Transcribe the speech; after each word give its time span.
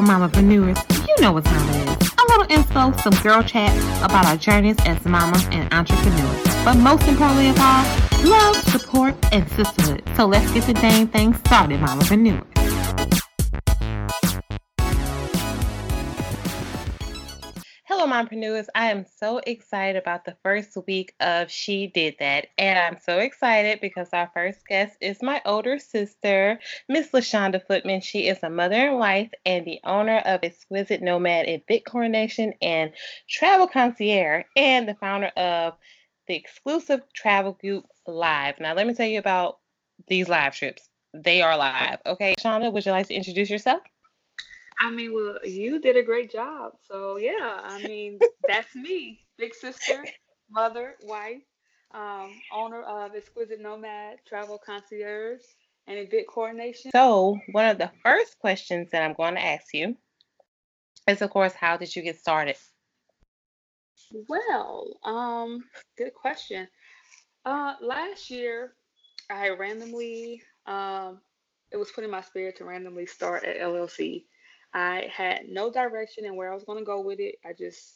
Hello, 0.00 0.18
mamapreneurs. 0.18 1.06
You 1.06 1.14
know 1.20 1.32
what 1.32 1.44
time 1.44 1.68
it 1.68 2.02
is. 2.02 2.10
A 2.12 2.22
little 2.28 2.46
info, 2.50 2.96
some 3.02 3.12
girl 3.22 3.42
chat 3.42 3.70
about 4.02 4.24
our 4.24 4.36
journeys 4.38 4.76
as 4.86 5.04
mamas 5.04 5.44
and 5.50 5.70
entrepreneurs. 5.74 6.42
But 6.64 6.76
most 6.76 7.06
importantly 7.06 7.50
of 7.50 7.58
all, 7.60 7.84
love, 8.24 8.56
support, 8.70 9.14
and 9.30 9.46
sisterhood. 9.50 10.02
So 10.16 10.24
let's 10.24 10.50
get 10.52 10.64
the 10.64 10.72
dang 10.72 11.06
thing 11.08 11.34
started, 11.34 11.80
mamapreneurs. 11.80 12.59
Mompreneurs. 18.10 18.66
I 18.74 18.90
am 18.90 19.06
so 19.18 19.38
excited 19.38 19.96
about 19.96 20.24
the 20.24 20.36
first 20.42 20.76
week 20.86 21.14
of 21.20 21.50
She 21.50 21.86
Did 21.86 22.16
That. 22.18 22.48
And 22.58 22.78
I'm 22.78 22.98
so 23.00 23.18
excited 23.18 23.80
because 23.80 24.08
our 24.12 24.28
first 24.34 24.66
guest 24.66 24.96
is 25.00 25.22
my 25.22 25.40
older 25.44 25.78
sister, 25.78 26.58
Miss 26.88 27.10
LaShonda 27.12 27.64
Footman. 27.64 28.00
She 28.00 28.26
is 28.26 28.38
a 28.42 28.50
mother 28.50 28.74
and 28.74 28.98
wife 28.98 29.30
and 29.46 29.64
the 29.64 29.78
owner 29.84 30.18
of 30.18 30.40
Exquisite 30.42 31.02
Nomad 31.02 31.48
Event 31.48 31.86
Coordination 31.86 32.52
and 32.60 32.92
Travel 33.28 33.68
Concierge, 33.68 34.44
and 34.56 34.88
the 34.88 34.94
founder 34.94 35.28
of 35.36 35.74
the 36.26 36.34
exclusive 36.34 37.00
travel 37.14 37.52
group 37.52 37.84
Live. 38.06 38.58
Now, 38.58 38.74
let 38.74 38.88
me 38.88 38.94
tell 38.94 39.06
you 39.06 39.20
about 39.20 39.58
these 40.08 40.28
live 40.28 40.54
trips. 40.56 40.88
They 41.14 41.42
are 41.42 41.56
live. 41.56 41.98
Okay, 42.06 42.34
Shonda, 42.40 42.72
would 42.72 42.84
you 42.84 42.92
like 42.92 43.06
to 43.08 43.14
introduce 43.14 43.50
yourself? 43.50 43.82
I 44.80 44.90
mean, 44.90 45.12
well, 45.12 45.38
you 45.44 45.78
did 45.78 45.96
a 45.96 46.02
great 46.02 46.32
job. 46.32 46.72
So 46.88 47.18
yeah, 47.18 47.60
I 47.62 47.82
mean, 47.86 48.18
that's 48.48 48.74
me, 48.74 49.20
big 49.36 49.54
sister, 49.54 50.04
mother, 50.50 50.94
wife, 51.02 51.42
um, 51.92 52.32
owner 52.52 52.82
of 52.82 53.14
Exquisite 53.14 53.60
Nomad 53.60 54.18
Travel 54.26 54.58
Concierge 54.58 55.42
and 55.86 55.98
event 55.98 56.26
coordination. 56.28 56.90
So 56.92 57.38
one 57.52 57.66
of 57.66 57.76
the 57.76 57.90
first 58.02 58.38
questions 58.38 58.90
that 58.92 59.02
I'm 59.02 59.12
going 59.12 59.34
to 59.34 59.44
ask 59.44 59.66
you 59.74 59.96
is, 61.06 61.20
of 61.20 61.30
course, 61.30 61.52
how 61.52 61.76
did 61.76 61.94
you 61.94 62.02
get 62.02 62.18
started? 62.18 62.56
Well, 64.28 64.98
um, 65.04 65.64
good 65.98 66.14
question. 66.14 66.68
Uh, 67.44 67.74
last 67.82 68.30
year, 68.30 68.72
I 69.30 69.50
randomly, 69.50 70.42
um, 70.66 71.20
it 71.70 71.76
was 71.76 71.90
put 71.90 72.04
in 72.04 72.10
my 72.10 72.22
spirit 72.22 72.56
to 72.56 72.64
randomly 72.64 73.06
start 73.06 73.44
at 73.44 73.58
LLC 73.58 74.24
I 74.72 75.08
had 75.12 75.48
no 75.48 75.70
direction 75.70 76.24
in 76.24 76.36
where 76.36 76.50
I 76.50 76.54
was 76.54 76.64
going 76.64 76.78
to 76.78 76.84
go 76.84 77.00
with 77.00 77.18
it. 77.20 77.36
I 77.44 77.52
just 77.52 77.94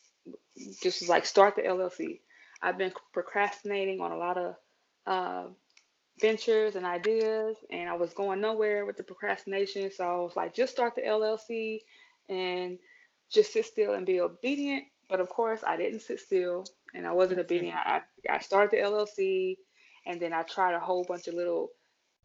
just 0.83 1.01
was 1.01 1.09
like 1.09 1.27
start 1.27 1.57
the 1.57 1.63
LLC. 1.63 2.21
I've 2.63 2.79
been 2.79 2.93
procrastinating 3.13 4.01
on 4.01 4.13
a 4.13 4.17
lot 4.17 4.39
of 4.39 4.55
uh, 5.07 5.45
ventures 6.21 6.77
and 6.77 6.87
ideas, 6.87 7.57
and 7.71 7.89
I 7.89 7.95
was 7.95 8.15
going 8.15 8.41
nowhere 8.41 8.87
with 8.87 8.97
the 8.97 9.03
procrastination. 9.03 9.91
So 9.91 10.05
I 10.05 10.17
was 10.17 10.37
like, 10.37 10.55
just 10.55 10.73
start 10.73 10.95
the 10.95 11.03
LLC 11.03 11.81
and 12.29 12.79
just 13.31 13.53
sit 13.53 13.67
still 13.67 13.95
and 13.95 14.07
be 14.07 14.21
obedient. 14.21 14.85
But 15.09 15.21
of 15.21 15.29
course, 15.29 15.63
I 15.67 15.77
didn't 15.77 16.01
sit 16.01 16.21
still, 16.21 16.65
and 16.95 17.07
I 17.07 17.13
wasn't 17.13 17.41
obedient. 17.41 17.77
I, 17.77 18.01
I 18.31 18.39
started 18.39 18.71
the 18.71 18.83
LLC, 18.83 19.59
and 20.07 20.21
then 20.21 20.33
I 20.33 20.43
tried 20.43 20.75
a 20.75 20.81
whole 20.81 21.05
bunch 21.05 21.29
of 21.29 21.35
little 21.35 21.71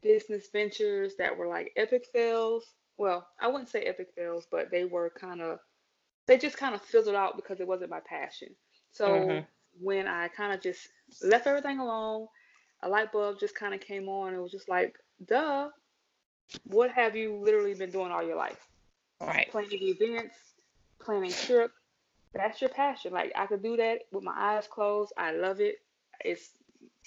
business 0.02 0.48
ventures 0.54 1.16
that 1.18 1.38
were 1.38 1.48
like 1.48 1.74
epic 1.76 2.06
fails 2.14 2.66
well, 3.00 3.26
I 3.40 3.48
wouldn't 3.48 3.70
say 3.70 3.84
epic 3.84 4.10
fails, 4.16 4.46
but 4.52 4.70
they 4.70 4.86
were 4.86 5.10
kind 5.10 5.42
of 5.42 5.60
they 6.28 6.38
just 6.38 6.58
kind 6.58 6.76
of 6.76 6.82
fizzled 6.82 7.16
out 7.16 7.36
because 7.38 7.60
it 7.60 7.68
wasn't 7.68 7.90
my 7.90 8.02
passion. 8.02 8.50
So 8.92 9.08
mm-hmm. 9.08 9.46
when 9.82 10.08
I 10.08 10.28
kind 10.28 10.54
of 10.54 10.62
just 10.62 10.90
left 11.24 11.48
everything 11.48 11.80
alone, 11.80 12.28
a 12.84 12.90
light 12.90 13.12
bulb 13.12 13.40
just 13.40 13.56
kind 13.56 13.74
of 13.74 13.80
came 13.80 14.08
on. 14.08 14.34
It 14.34 14.42
was 14.42 14.52
just 14.52 14.70
like, 14.70 14.96
duh, 15.26 15.70
what 16.66 16.92
have 16.92 17.16
you 17.16 17.42
literally 17.44 17.74
been 17.74 17.90
doing 17.90 18.12
all 18.12 18.22
your 18.22 18.36
life? 18.36 18.60
Right. 19.22 19.50
Planning 19.50 19.80
events, 19.82 20.36
planning 21.00 21.32
trips. 21.32 21.74
That's 22.34 22.62
your 22.62 22.70
passion. 22.70 23.12
Like 23.12 23.32
I 23.36 23.48
could 23.48 23.64
do 23.64 23.78
that 23.78 24.02
with 24.12 24.24
my 24.24 24.36
eyes 24.36 24.68
closed. 24.68 25.14
I 25.18 25.32
love 25.32 25.62
it. 25.62 25.78
It's 26.24 26.50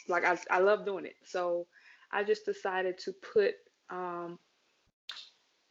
like 0.09 0.25
I, 0.25 0.37
I 0.51 0.59
love 0.61 0.85
doing 0.85 1.05
it. 1.05 1.17
So 1.25 1.67
I 2.11 2.25
just 2.25 2.45
decided 2.45 2.99
to 2.99 3.13
put 3.13 3.55
um, 3.89 4.39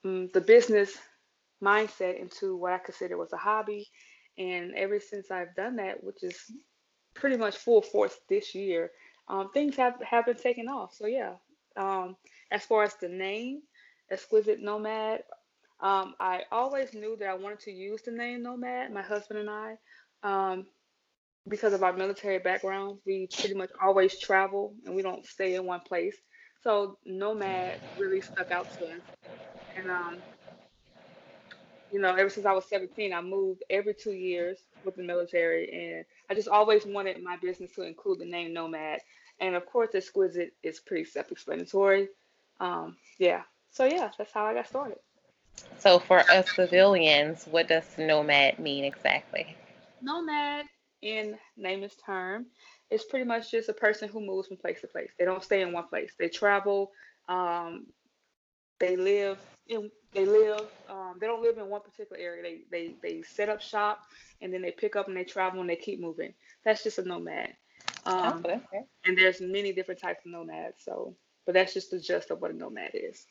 the 0.04 0.44
business 0.46 0.98
mindset 1.64 2.20
into 2.20 2.56
what 2.58 2.74
I 2.74 2.80
consider 2.80 3.18
was 3.18 3.34
a 3.34 3.38
hobby. 3.38 3.88
And 4.38 4.74
ever 4.76 5.00
since 5.00 5.30
I've 5.30 5.56
done 5.56 5.76
that, 5.78 6.04
which 6.04 6.24
is 6.24 6.38
pretty 7.14 7.38
much 7.38 7.58
full 7.58 7.82
force 7.82 8.16
this 8.30 8.56
year, 8.56 8.92
um, 9.28 9.52
things 9.54 9.76
have, 9.76 9.96
have 10.02 10.26
been 10.26 10.38
taking 10.38 10.68
off. 10.68 10.94
So, 10.96 11.06
yeah, 11.08 11.34
um, 11.78 12.16
as 12.52 12.64
far 12.64 12.84
as 12.84 12.96
the 12.96 13.10
name, 13.10 13.62
Exquisite 14.10 14.62
Nomad, 14.62 15.22
um, 15.80 16.16
I 16.20 16.42
always 16.52 16.94
knew 16.94 17.16
that 17.20 17.30
I 17.30 17.34
wanted 17.36 17.60
to 17.62 17.72
use 17.72 18.02
the 18.04 18.12
name 18.12 18.44
Nomad, 18.44 18.92
my 18.92 19.02
husband 19.02 19.40
and 19.40 19.50
I, 19.50 19.76
um, 20.24 20.66
because 21.48 21.74
of 21.74 21.84
our 21.84 21.94
military 21.94 22.40
background. 22.40 23.00
We 23.06 23.28
pretty 23.28 23.56
much 23.56 23.72
always 23.82 24.20
travel 24.20 24.76
and 24.86 24.96
we 24.96 25.02
don't 25.02 25.26
stay 25.26 25.56
in 25.56 25.66
one 25.66 25.82
place. 25.82 26.16
So, 26.64 26.98
Nomad 27.06 27.80
really 27.98 28.22
stuck 28.22 28.52
out 28.52 28.72
to 28.78 28.86
us. 28.86 29.21
And 29.82 29.90
um, 29.90 30.18
you 31.92 32.00
know, 32.00 32.16
ever 32.16 32.30
since 32.30 32.46
I 32.46 32.54
was 32.54 32.66
17, 32.66 33.14
I 33.14 33.22
moved 33.22 33.64
every 33.70 33.94
two 33.94 34.14
years 34.14 34.60
with 34.86 34.96
the 34.96 35.04
military, 35.04 35.96
and 35.96 36.06
I 36.30 36.36
just 36.36 36.48
always 36.48 36.86
wanted 36.86 37.22
my 37.24 37.38
business 37.42 37.74
to 37.74 37.84
include 37.84 38.20
the 38.20 38.26
name 38.26 38.54
Nomad. 38.54 39.00
And 39.40 39.56
of 39.56 39.66
course, 39.66 39.96
Exquisite 39.96 40.54
is 40.64 40.80
pretty 40.80 41.06
self-explanatory. 41.06 42.10
Um, 42.60 42.96
yeah. 43.18 43.42
So 43.72 43.86
yeah, 43.86 44.12
that's 44.18 44.32
how 44.32 44.46
I 44.46 44.54
got 44.54 44.68
started. 44.68 45.00
So 45.80 45.98
for 46.00 46.20
us 46.20 46.52
civilians, 46.56 47.46
what 47.50 47.68
does 47.68 47.98
nomad 47.98 48.60
mean 48.60 48.84
exactly? 48.84 49.56
Nomad, 50.02 50.66
in 51.02 51.38
layman's 51.58 51.96
term, 52.06 52.46
is 52.92 53.04
pretty 53.04 53.26
much 53.26 53.50
just 53.50 53.70
a 53.70 53.74
person 53.74 54.10
who 54.10 54.22
moves 54.22 54.48
from 54.48 54.58
place 54.58 54.82
to 54.82 54.88
place. 54.88 55.10
They 55.18 55.26
don't 55.26 55.44
stay 55.44 55.62
in 55.62 55.74
one 55.74 55.88
place. 55.88 56.14
They 56.20 56.30
travel. 56.30 56.92
Um, 57.28 57.88
they 58.82 58.98
live 58.98 59.40
in 59.70 59.92
they 60.14 60.26
live 60.26 60.68
um, 60.90 61.18
they 61.22 61.28
don't 61.28 61.44
live 61.44 61.58
in 61.58 61.70
one 61.70 61.82
particular 61.82 62.22
area. 62.22 62.44
They 62.44 62.62
they 62.72 62.96
they 63.02 63.22
set 63.24 63.50
up 63.50 63.62
shop 63.62 64.02
and 64.42 64.54
then 64.54 64.62
they 64.62 64.72
pick 64.72 64.98
up 64.98 65.08
and 65.08 65.16
they 65.16 65.24
travel 65.24 65.62
and 65.62 65.70
they 65.70 65.78
keep 65.78 66.02
moving. 66.02 66.34
That's 66.66 66.84
just 66.84 67.00
a 67.00 67.04
nomad. 67.08 67.54
Um, 68.06 68.46
okay. 68.46 68.62
and 69.06 69.18
there's 69.18 69.42
many 69.42 69.74
different 69.74 70.02
types 70.02 70.26
of 70.26 70.32
nomads 70.32 70.84
so 70.84 71.16
but 71.46 71.54
that's 71.54 71.74
just 71.74 71.92
the 71.92 72.00
gist 72.00 72.32
of 72.32 72.42
what 72.42 72.52
a 72.52 72.56
nomad 72.56 72.92
is. 72.94 73.26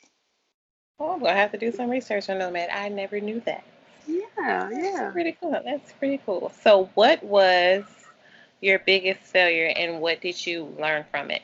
Oh 1.00 1.12
i'm 1.12 1.20
gonna 1.20 1.34
have 1.34 1.52
to 1.52 1.58
do 1.58 1.72
some 1.72 1.90
research 1.90 2.30
on 2.30 2.38
nomad. 2.38 2.70
I 2.70 2.88
never 2.88 3.20
knew 3.20 3.40
that. 3.46 3.64
Yeah 4.06 4.70
yeah 4.70 4.70
that's 4.70 5.12
pretty 5.12 5.36
cool. 5.40 5.60
That's 5.64 5.92
pretty 5.94 6.20
cool. 6.24 6.52
So 6.62 6.90
what 6.94 7.22
was 7.22 7.84
your 8.60 8.78
biggest 8.78 9.20
failure 9.22 9.72
and 9.76 10.00
what 10.00 10.20
did 10.20 10.46
you 10.46 10.64
learn 10.78 11.04
from 11.10 11.30
it? 11.30 11.42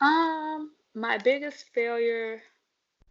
Um 0.00 0.70
my 0.94 1.18
biggest 1.18 1.66
failure 1.74 2.42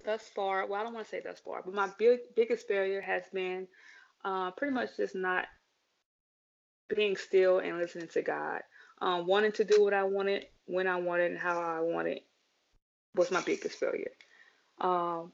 thus 0.05 0.23
far, 0.35 0.65
well, 0.65 0.79
I 0.79 0.83
don't 0.83 0.93
want 0.93 1.05
to 1.05 1.09
say 1.11 1.21
thus 1.23 1.39
far, 1.39 1.61
but 1.63 1.73
my 1.73 1.89
big, 1.97 2.19
biggest 2.35 2.67
failure 2.67 3.01
has 3.01 3.23
been 3.33 3.67
uh, 4.23 4.51
pretty 4.51 4.73
much 4.73 4.97
just 4.97 5.15
not 5.15 5.45
being 6.93 7.15
still 7.15 7.59
and 7.59 7.77
listening 7.77 8.07
to 8.09 8.21
God. 8.21 8.61
Um, 9.01 9.27
wanting 9.27 9.53
to 9.53 9.63
do 9.63 9.81
what 9.83 9.93
I 9.93 10.03
wanted, 10.03 10.45
when 10.65 10.87
I 10.87 10.97
wanted, 10.97 11.31
and 11.31 11.39
how 11.39 11.61
I 11.61 11.79
wanted 11.79 12.19
was 13.15 13.31
my 13.31 13.41
biggest 13.41 13.79
failure. 13.79 14.11
Um, 14.81 15.31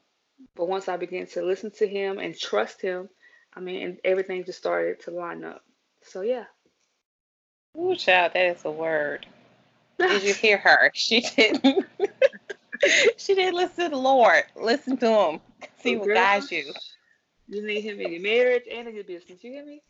but 0.54 0.68
once 0.68 0.88
I 0.88 0.96
began 0.96 1.26
to 1.28 1.42
listen 1.42 1.70
to 1.72 1.86
Him 1.86 2.18
and 2.18 2.38
trust 2.38 2.80
Him, 2.80 3.08
I 3.54 3.60
mean, 3.60 3.82
and 3.82 3.98
everything 4.04 4.44
just 4.44 4.58
started 4.58 5.00
to 5.00 5.10
line 5.10 5.44
up. 5.44 5.62
So, 6.02 6.20
yeah. 6.20 6.44
Ooh, 7.76 7.94
child, 7.96 8.32
that 8.34 8.56
is 8.56 8.64
a 8.64 8.70
word. 8.70 9.26
Did 9.98 10.22
you 10.22 10.34
hear 10.34 10.58
her? 10.58 10.90
She 10.94 11.20
didn't. 11.20 11.86
she 13.16 13.34
didn't 13.34 13.54
listen 13.54 13.84
to 13.84 13.90
the 13.90 13.96
Lord. 13.96 14.44
Listen 14.54 14.96
to 14.98 15.08
him. 15.08 15.40
See 15.78 15.96
oh, 15.96 16.00
what 16.00 16.08
guides 16.14 16.50
you. 16.50 16.72
You 17.48 17.66
need 17.66 17.82
him 17.82 18.00
in 18.00 18.12
your 18.12 18.22
marriage 18.22 18.64
and 18.70 18.88
in 18.88 18.94
your 18.94 19.04
business. 19.04 19.42
You 19.42 19.52
hear 19.52 19.64
me? 19.64 19.82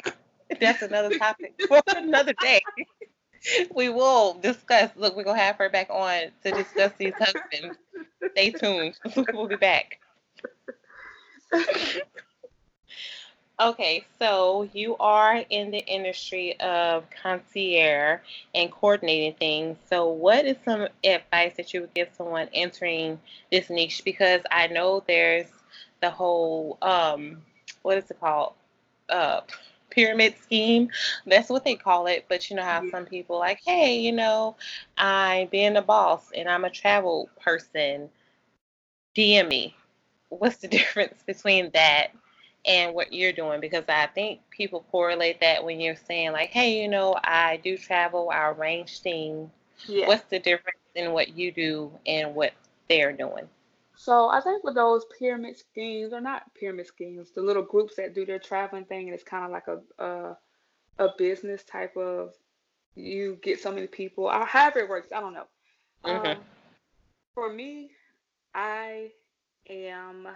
That's 0.60 0.82
another 0.82 1.16
topic 1.18 1.54
for 1.68 1.82
another 1.96 2.32
day. 2.40 2.62
we 3.74 3.88
will 3.88 4.34
discuss. 4.34 4.90
Look, 4.96 5.16
we're 5.16 5.24
gonna 5.24 5.38
have 5.38 5.56
her 5.56 5.68
back 5.68 5.88
on 5.90 6.30
to 6.44 6.50
discuss 6.50 6.92
these 6.98 7.14
husbands. 7.18 7.76
Stay 8.32 8.50
tuned. 8.50 8.98
we'll 9.32 9.48
be 9.48 9.56
back. 9.56 10.00
Okay, 13.60 14.04
so 14.18 14.68
you 14.72 14.96
are 14.98 15.44
in 15.48 15.70
the 15.70 15.78
industry 15.86 16.58
of 16.58 17.04
concierge 17.10 18.18
and 18.52 18.70
coordinating 18.72 19.34
things. 19.34 19.78
So, 19.88 20.08
what 20.08 20.44
is 20.44 20.56
some 20.64 20.88
advice 21.04 21.54
that 21.56 21.72
you 21.72 21.82
would 21.82 21.94
give 21.94 22.08
someone 22.16 22.48
entering 22.52 23.20
this 23.52 23.70
niche? 23.70 24.02
Because 24.04 24.40
I 24.50 24.66
know 24.66 25.04
there's 25.06 25.46
the 26.00 26.10
whole, 26.10 26.78
um, 26.82 27.42
what 27.82 27.96
is 27.96 28.10
it 28.10 28.18
called? 28.18 28.54
Uh, 29.08 29.42
pyramid 29.88 30.34
scheme. 30.42 30.90
That's 31.24 31.48
what 31.48 31.64
they 31.64 31.76
call 31.76 32.08
it. 32.08 32.24
But 32.28 32.50
you 32.50 32.56
know 32.56 32.64
how 32.64 32.82
some 32.90 33.06
people 33.06 33.38
like, 33.38 33.60
hey, 33.64 34.00
you 34.00 34.10
know, 34.10 34.56
I'm 34.98 35.46
being 35.46 35.76
a 35.76 35.82
boss 35.82 36.32
and 36.34 36.48
I'm 36.48 36.64
a 36.64 36.70
travel 36.70 37.30
person. 37.40 38.10
DM 39.16 39.46
me 39.46 39.76
what's 40.28 40.56
the 40.56 40.68
difference 40.78 41.22
between 41.24 41.70
that 41.74 42.08
and 42.66 42.94
what 42.94 43.12
you're 43.12 43.32
doing? 43.32 43.60
Because 43.60 43.84
I 43.88 44.06
think 44.06 44.40
people 44.50 44.84
correlate 44.90 45.40
that 45.40 45.64
when 45.64 45.80
you're 45.80 45.96
saying 45.96 46.32
like, 46.32 46.50
hey, 46.50 46.80
you 46.80 46.88
know, 46.88 47.16
I 47.22 47.58
do 47.62 47.76
travel, 47.76 48.30
I 48.30 48.48
arrange 48.48 49.00
things. 49.00 49.50
Yeah. 49.86 50.06
What's 50.06 50.24
the 50.24 50.38
difference 50.38 50.78
in 50.94 51.12
what 51.12 51.36
you 51.36 51.52
do 51.52 51.90
and 52.06 52.34
what 52.34 52.52
they're 52.88 53.12
doing? 53.12 53.48
So 53.96 54.28
I 54.28 54.40
think 54.40 54.64
with 54.64 54.74
those 54.74 55.04
pyramid 55.18 55.56
schemes, 55.56 56.12
or 56.12 56.20
not 56.20 56.52
pyramid 56.54 56.86
schemes, 56.86 57.30
the 57.30 57.42
little 57.42 57.62
groups 57.62 57.96
that 57.96 58.14
do 58.14 58.26
their 58.26 58.38
traveling 58.38 58.84
thing, 58.84 59.06
and 59.06 59.14
it's 59.14 59.24
kind 59.24 59.44
of 59.44 59.50
like 59.50 59.68
a, 59.68 60.04
a 60.04 60.36
a 60.98 61.08
business 61.18 61.64
type 61.64 61.96
of 61.96 62.34
you 62.94 63.38
get 63.42 63.60
so 63.60 63.72
many 63.72 63.86
people, 63.86 64.24
or 64.24 64.44
however 64.44 64.80
it 64.80 64.88
works. 64.88 65.08
I 65.14 65.20
don't 65.20 65.34
know. 65.34 65.46
Mm-hmm. 66.04 66.26
Um, 66.26 66.36
for 67.34 67.52
me, 67.52 67.90
I 68.54 69.10
am. 69.68 70.26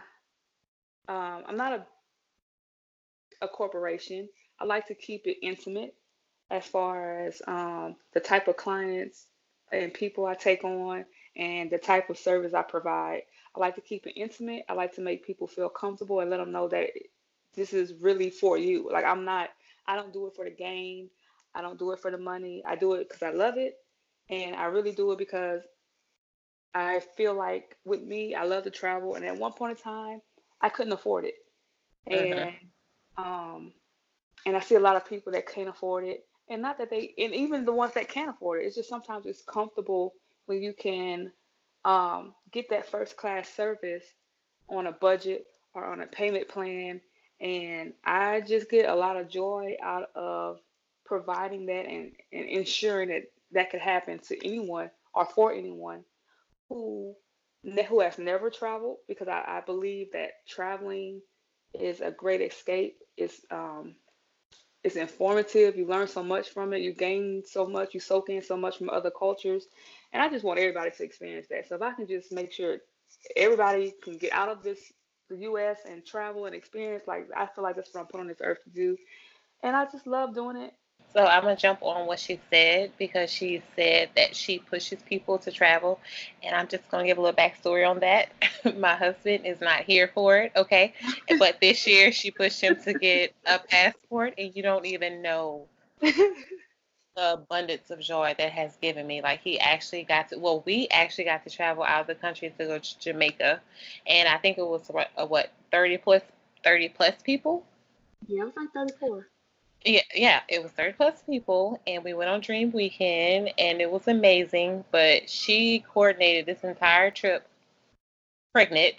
Um, 1.09 1.43
I'm 1.47 1.57
not 1.57 1.73
a 1.73 1.87
a 3.41 3.49
corporation. 3.49 4.29
I 4.61 4.65
like 4.65 4.87
to 4.89 4.95
keep 4.95 5.27
it 5.27 5.39
intimate 5.43 5.95
as 6.51 6.65
far 6.65 7.27
as 7.27 7.41
um, 7.47 7.97
the 8.13 8.21
type 8.21 8.49
of 8.49 8.57
clients 8.57 9.27
and 9.71 9.93
people 9.93 10.27
I 10.27 10.35
take 10.35 10.65
on 10.65 11.05
and 11.37 11.71
the 11.71 11.79
type 11.79 12.11
of 12.11 12.19
service 12.19 12.55
I 12.55 12.63
provide. 12.63 13.23
I 13.55 13.61
like 13.61 13.75
to 13.77 13.81
keep 13.81 14.07
it 14.07 14.19
intimate. 14.19 14.65
I 14.69 14.73
like 14.73 14.95
to 14.95 15.01
make 15.01 15.27
people 15.27 15.47
feel 15.47 15.69
comfortable 15.69 16.21
and 16.21 16.31
let 16.31 16.39
them 16.39 16.53
know 16.53 16.69
that 16.69 16.91
this 17.55 17.73
is 17.73 17.95
really 18.01 18.31
for 18.31 18.57
you. 18.57 18.89
Like 18.91 19.05
I'm 19.05 19.25
not, 19.25 19.51
I 19.87 19.97
don't 19.97 20.13
do 20.13 20.27
it 20.27 20.35
for 20.35 20.45
the 20.45 20.51
gain. 20.51 21.11
I 21.55 21.61
don't 21.61 21.79
do 21.79 21.93
it 21.93 22.01
for 22.01 22.11
the 22.11 22.19
money. 22.19 22.63
I 22.67 22.77
do 22.77 22.95
it 22.95 23.09
because 23.09 23.23
I 23.23 23.31
love 23.31 23.57
it. 23.57 23.75
And 24.31 24.55
I 24.57 24.67
really 24.67 24.93
do 24.93 25.13
it 25.13 25.19
because 25.19 25.63
I 26.75 27.01
feel 27.17 27.35
like 27.35 27.77
with 27.85 28.03
me, 28.03 28.35
I 28.35 28.45
love 28.45 28.65
to 28.65 28.71
travel. 28.71 29.15
And 29.15 29.25
at 29.25 29.37
one 29.39 29.53
point 29.53 29.79
in 29.79 29.83
time, 29.83 30.21
I 30.61 30.69
couldn't 30.69 30.93
afford 30.93 31.25
it. 31.25 31.35
Uh-huh. 32.11 32.21
And 32.21 32.55
um, 33.19 33.73
and 34.47 34.57
I 34.57 34.61
see 34.61 34.77
a 34.77 34.81
lot 34.81 34.97
of 34.97 35.07
people 35.07 35.33
that 35.33 35.49
can't 35.49 35.69
afford 35.69 36.05
it. 36.05 36.25
And 36.51 36.63
not 36.63 36.79
that 36.79 36.91
they, 36.91 37.15
and 37.19 37.35
even 37.35 37.67
the 37.67 37.73
ones 37.73 37.95
that 37.95 38.09
can 38.09 38.31
afford 38.31 38.63
it, 38.63 38.67
it's 38.67 38.77
just 38.77 38.89
sometimes 38.89 39.27
it's 39.27 39.43
comfortable 39.43 40.15
when 40.47 40.63
you 40.63 40.73
can 40.73 41.33
um, 41.85 42.35
get 42.53 42.71
that 42.71 42.91
first 42.91 43.17
class 43.17 43.49
service 43.51 44.05
on 44.71 44.87
a 44.87 44.93
budget 44.93 45.47
or 45.75 45.85
on 45.85 46.01
a 46.01 46.07
payment 46.07 46.49
plan. 46.49 47.01
And 47.41 47.93
I 48.05 48.41
just 48.41 48.71
get 48.71 48.89
a 48.89 48.95
lot 48.95 49.17
of 49.19 49.29
joy 49.29 49.77
out 49.83 50.09
of 50.15 50.59
providing 51.05 51.67
that 51.67 51.87
and, 51.87 52.13
and 52.33 52.49
ensuring 52.49 53.11
that 53.11 53.25
that 53.53 53.71
could 53.71 53.81
happen 53.81 54.19
to 54.29 54.47
anyone 54.47 54.91
or 55.15 55.27
for 55.27 55.53
anyone 55.53 56.05
who 56.69 57.15
who 57.89 58.01
has 58.01 58.19
never 58.19 58.51
traveled 58.51 58.99
because 59.09 59.29
I, 59.29 59.45
I 59.47 59.63
believe 59.67 60.13
that 60.13 60.31
traveling 60.49 61.21
is 61.75 62.01
a 62.01 62.11
great 62.11 62.41
escape. 62.41 62.99
It's 63.19 63.41
um, 63.51 63.97
it's 64.85 64.97
informative. 64.97 65.77
You 65.77 65.87
learn 65.87 66.09
so 66.09 66.23
much 66.23 66.51
from 66.51 66.73
it. 66.73 66.83
You 66.83 66.95
gain 66.95 67.43
so 67.47 67.67
much. 67.67 67.95
You 67.95 68.01
soak 68.01 68.31
in 68.31 68.43
so 68.43 68.57
much 68.57 68.79
from 68.79 68.91
other 68.91 69.11
cultures. 69.11 69.67
And 70.13 70.23
I 70.23 70.29
just 70.29 70.45
want 70.45 70.61
everybody 70.61 70.91
to 70.93 71.05
experience 71.05 71.49
that. 71.51 71.69
So 71.69 71.77
if 71.77 71.83
I 71.83 71.93
can 71.95 72.07
just 72.07 72.33
make 72.33 72.53
sure 72.53 72.79
everybody 73.37 73.95
can 74.03 74.19
get 74.19 74.33
out 74.33 74.49
of 74.49 74.63
this 74.63 74.81
the 75.31 75.39
US 75.39 75.81
and 75.89 76.07
travel 76.07 76.47
and 76.47 76.55
experience, 76.55 77.05
like 77.07 77.29
I 77.37 77.47
feel 77.47 77.65
like 77.65 77.77
that's 77.77 77.93
what 77.95 78.03
I'm 78.03 78.07
put 78.07 78.21
on 78.21 78.29
this 78.29 78.41
earth 78.43 78.65
to 78.65 78.71
do. 78.71 78.97
And 79.63 79.77
I 79.77 79.87
just 79.87 80.07
love 80.07 80.35
doing 80.35 80.57
it. 80.57 80.75
So 81.13 81.25
I'm 81.25 81.43
gonna 81.43 81.57
jump 81.57 81.83
on 81.83 82.07
what 82.07 82.19
she 82.19 82.39
said 82.51 82.93
because 82.99 83.31
she 83.31 83.63
said 83.75 84.11
that 84.15 84.37
she 84.37 84.59
pushes 84.59 85.01
people 85.03 85.39
to 85.39 85.51
travel, 85.51 86.01
and 86.43 86.55
I'm 86.55 86.69
just 86.69 86.89
gonna 86.91 87.07
give 87.07 87.19
a 87.19 87.21
little 87.21 87.37
backstory 87.37 87.89
on 87.89 88.01
that. 88.01 88.29
My 88.77 88.95
husband 88.95 89.47
is 89.47 89.61
not 89.61 89.83
here 89.83 90.11
for 90.15 90.37
it, 90.37 90.53
okay? 90.55 90.93
but 91.39 91.61
this 91.61 91.87
year 91.87 92.13
she 92.13 92.31
pushed 92.31 92.61
him 92.61 92.77
to 92.83 92.93
get 92.93 93.35
a 93.47 93.59
passport, 93.59 94.35
and 94.37 94.55
you 94.55 94.63
don't 94.63 94.85
even 94.85 95.23
know 95.23 95.67
the 96.01 97.33
abundance 97.33 97.91
of 97.91 98.01
joy 98.01 98.35
that 98.39 98.53
has 98.53 98.77
given 98.77 99.07
me. 99.07 99.23
Like 99.23 99.41
he 99.41 99.59
actually 99.59 100.05
got 100.05 100.29
to, 100.29 100.39
well, 100.39 100.63
we 100.67 100.89
actually 100.91 101.25
got 101.25 101.43
to 101.45 101.51
travel 101.51 101.85
out 101.85 102.03
of 102.03 102.07
the 102.07 102.15
country 102.15 102.53
to 102.59 102.67
go 102.67 102.79
to 102.79 102.99
Jamaica, 103.01 103.61
and 104.07 104.29
I 104.29 104.37
think 104.37 104.59
it 104.59 104.67
was 104.67 104.87
what, 104.89 105.09
uh, 105.17 105.27
what 105.27 105.51
30 105.73 105.97
plus 105.99 106.23
30 106.65 106.91
plus 106.91 107.15
people. 107.23 107.65
Yeah, 108.27 108.43
it 108.43 108.45
was 108.45 108.55
like 108.57 108.73
34. 108.75 109.27
Yeah, 109.85 110.03
yeah, 110.15 110.41
it 110.49 110.63
was 110.63 110.73
30 110.73 110.95
plus 110.95 111.23
people, 111.23 111.81
and 111.87 112.03
we 112.03 112.13
went 112.13 112.31
on 112.31 112.41
Dream 112.41 112.73
Weekend, 112.73 113.51
and 113.59 113.81
it 113.81 113.91
was 113.91 114.09
amazing. 114.09 114.85
But 114.91 115.31
she 115.31 115.85
coordinated 115.89 116.47
this 116.47 116.65
entire 116.65 117.11
trip 117.11 117.47
pregnant. 118.53 118.97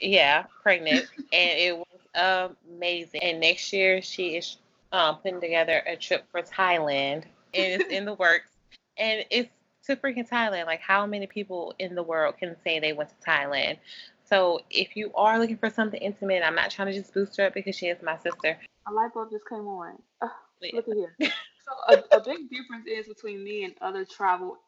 Yeah, 0.00 0.44
pregnant, 0.62 1.06
and 1.18 1.58
it 1.58 1.76
was 1.76 2.54
amazing. 2.68 3.22
And 3.22 3.40
next 3.40 3.72
year, 3.72 4.02
she 4.02 4.36
is 4.36 4.58
um, 4.92 5.16
putting 5.18 5.40
together 5.40 5.82
a 5.86 5.96
trip 5.96 6.24
for 6.30 6.42
Thailand, 6.42 7.24
and 7.54 7.80
it's 7.80 7.90
in 7.90 8.04
the 8.04 8.14
works. 8.18 8.50
And 8.98 9.24
it's 9.30 9.50
to 9.86 9.96
freaking 9.96 10.28
Thailand. 10.28 10.66
Like, 10.66 10.80
how 10.80 11.06
many 11.06 11.26
people 11.26 11.74
in 11.78 11.94
the 11.94 12.02
world 12.02 12.36
can 12.38 12.56
say 12.62 12.78
they 12.78 12.92
went 12.92 13.08
to 13.08 13.26
Thailand? 13.26 13.78
So, 14.24 14.60
if 14.70 14.96
you 14.96 15.12
are 15.14 15.38
looking 15.38 15.56
for 15.56 15.70
something 15.70 16.00
intimate, 16.00 16.42
I'm 16.44 16.54
not 16.54 16.70
trying 16.70 16.88
to 16.88 16.98
just 16.98 17.14
boost 17.14 17.36
her 17.38 17.46
up 17.46 17.54
because 17.54 17.74
she 17.74 17.86
is 17.86 18.02
my 18.02 18.18
sister. 18.18 18.58
A 18.88 18.92
light 18.92 19.14
bulb 19.14 19.30
just 19.30 19.48
came 19.48 19.66
on. 19.66 19.94
Uh, 20.20 20.28
look 20.72 20.88
at 20.88 20.94
here. 20.94 21.16
so 21.20 21.94
a, 22.12 22.16
a 22.16 22.20
big 22.24 22.50
difference 22.50 22.86
is 22.86 23.08
between 23.08 23.42
me 23.42 23.64
and 23.64 23.74
other 23.80 24.04
travel 24.04 24.58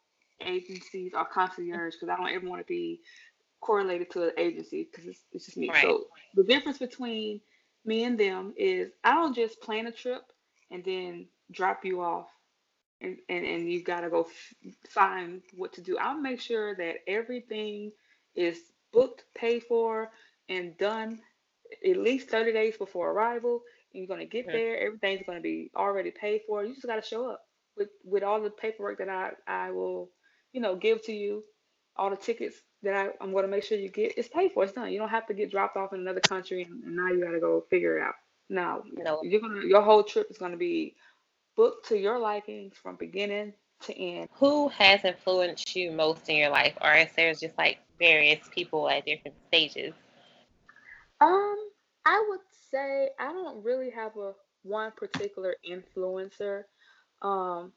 agencies 0.40 1.12
or 1.14 1.24
concierge 1.24 1.94
because 1.94 2.08
I 2.08 2.16
don't 2.16 2.34
ever 2.34 2.48
want 2.48 2.60
to 2.62 2.66
be 2.66 3.00
correlated 3.60 4.10
to 4.12 4.24
an 4.24 4.32
agency 4.38 4.88
because 4.90 5.08
it's, 5.08 5.20
it's 5.32 5.46
just 5.46 5.56
me. 5.56 5.68
Right. 5.68 5.82
So 5.82 6.04
the 6.34 6.44
difference 6.44 6.78
between 6.78 7.40
me 7.84 8.04
and 8.04 8.18
them 8.18 8.54
is 8.56 8.90
I 9.04 9.14
don't 9.14 9.34
just 9.34 9.60
plan 9.60 9.86
a 9.86 9.92
trip 9.92 10.22
and 10.70 10.84
then 10.84 11.26
drop 11.52 11.84
you 11.84 12.02
off 12.02 12.28
and, 13.00 13.16
and, 13.28 13.44
and 13.44 13.70
you 13.70 13.82
got 13.82 14.00
to 14.00 14.10
go 14.10 14.22
f- 14.22 14.74
find 14.88 15.42
what 15.54 15.72
to 15.74 15.82
do. 15.82 15.98
I'll 15.98 16.20
make 16.20 16.40
sure 16.40 16.74
that 16.76 16.96
everything 17.06 17.92
is 18.34 18.58
booked, 18.92 19.24
paid 19.34 19.64
for, 19.64 20.10
and 20.48 20.76
done 20.78 21.20
at 21.88 21.96
least 21.96 22.30
30 22.30 22.52
days 22.52 22.76
before 22.76 23.10
arrival. 23.10 23.62
You're 23.92 24.06
gonna 24.06 24.26
get 24.26 24.46
there. 24.46 24.78
Everything's 24.78 25.22
gonna 25.26 25.40
be 25.40 25.70
already 25.74 26.10
paid 26.10 26.42
for. 26.46 26.64
You 26.64 26.74
just 26.74 26.86
gotta 26.86 27.02
show 27.02 27.30
up 27.30 27.40
with 27.76 27.88
with 28.04 28.22
all 28.22 28.40
the 28.40 28.50
paperwork 28.50 28.98
that 28.98 29.08
I 29.08 29.32
I 29.46 29.70
will, 29.70 30.10
you 30.52 30.60
know, 30.60 30.76
give 30.76 31.02
to 31.04 31.12
you. 31.12 31.44
All 31.96 32.10
the 32.10 32.16
tickets 32.16 32.56
that 32.82 32.94
I, 32.94 33.08
I'm 33.22 33.32
gonna 33.32 33.48
make 33.48 33.64
sure 33.64 33.78
you 33.78 33.88
get. 33.88 34.18
It's 34.18 34.28
paid 34.28 34.52
for. 34.52 34.64
It's 34.64 34.74
done. 34.74 34.92
You 34.92 34.98
don't 34.98 35.08
have 35.08 35.26
to 35.28 35.34
get 35.34 35.50
dropped 35.50 35.76
off 35.78 35.94
in 35.94 36.00
another 36.00 36.20
country 36.20 36.62
and, 36.62 36.84
and 36.84 36.96
now 36.96 37.08
you 37.08 37.24
gotta 37.24 37.40
go 37.40 37.64
figure 37.70 37.96
it 37.98 38.02
out. 38.02 38.14
No, 38.50 38.84
no. 38.92 39.20
You're 39.22 39.40
gonna 39.40 39.64
your 39.64 39.82
whole 39.82 40.02
trip 40.02 40.30
is 40.30 40.38
gonna 40.38 40.58
be 40.58 40.94
booked 41.56 41.88
to 41.88 41.98
your 41.98 42.18
likings 42.18 42.74
from 42.76 42.96
beginning 42.96 43.54
to 43.82 43.98
end. 43.98 44.28
Who 44.34 44.68
has 44.68 45.04
influenced 45.04 45.74
you 45.74 45.90
most 45.90 46.28
in 46.28 46.36
your 46.36 46.50
life, 46.50 46.74
or 46.82 46.94
is 46.94 47.08
there 47.16 47.32
just 47.34 47.56
like 47.58 47.78
various 47.98 48.46
people 48.54 48.88
at 48.88 49.06
different 49.06 49.36
stages? 49.48 49.94
Um, 51.20 51.56
I 52.04 52.24
would 52.28 52.40
say 52.70 53.10
I 53.18 53.32
don't 53.32 53.64
really 53.64 53.90
have 53.90 54.16
a 54.16 54.32
one 54.62 54.92
particular 54.96 55.56
influencer. 55.68 56.64
Um, 57.22 57.72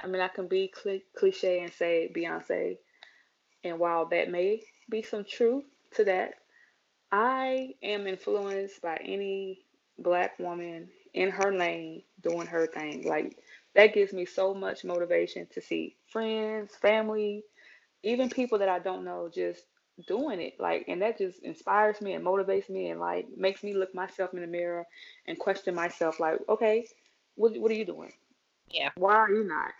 I 0.00 0.06
mean, 0.06 0.20
I 0.22 0.28
can 0.28 0.48
be 0.48 0.72
cl- 0.74 1.00
cliche 1.16 1.60
and 1.60 1.72
say 1.72 2.12
Beyonce, 2.14 2.78
and 3.64 3.78
while 3.78 4.06
that 4.06 4.30
may 4.30 4.62
be 4.90 5.02
some 5.02 5.24
truth 5.24 5.64
to 5.96 6.04
that, 6.04 6.34
I 7.12 7.74
am 7.82 8.06
influenced 8.06 8.82
by 8.82 8.96
any 9.04 9.64
black 9.98 10.38
woman 10.38 10.88
in 11.14 11.30
her 11.30 11.54
lane 11.54 12.02
doing 12.20 12.46
her 12.46 12.66
thing. 12.66 13.04
Like 13.06 13.38
that 13.74 13.94
gives 13.94 14.12
me 14.12 14.26
so 14.26 14.54
much 14.54 14.84
motivation 14.84 15.46
to 15.54 15.60
see 15.60 15.96
friends, 16.06 16.74
family, 16.76 17.44
even 18.02 18.30
people 18.30 18.58
that 18.58 18.68
I 18.68 18.78
don't 18.80 19.04
know 19.04 19.30
just 19.32 19.62
doing 20.08 20.40
it 20.40 20.54
like 20.58 20.86
and 20.88 21.02
that 21.02 21.18
just 21.18 21.42
inspires 21.42 22.00
me 22.00 22.14
and 22.14 22.24
motivates 22.24 22.70
me 22.70 22.88
and 22.88 22.98
like 22.98 23.26
makes 23.36 23.62
me 23.62 23.74
look 23.74 23.94
myself 23.94 24.32
in 24.32 24.40
the 24.40 24.46
mirror 24.46 24.86
and 25.26 25.38
question 25.38 25.74
myself 25.74 26.18
like 26.18 26.38
okay 26.48 26.86
what, 27.36 27.56
what 27.58 27.70
are 27.70 27.74
you 27.74 27.84
doing? 27.84 28.12
Yeah. 28.70 28.90
Why 28.96 29.14
are 29.14 29.30
you 29.30 29.44
not? 29.44 29.72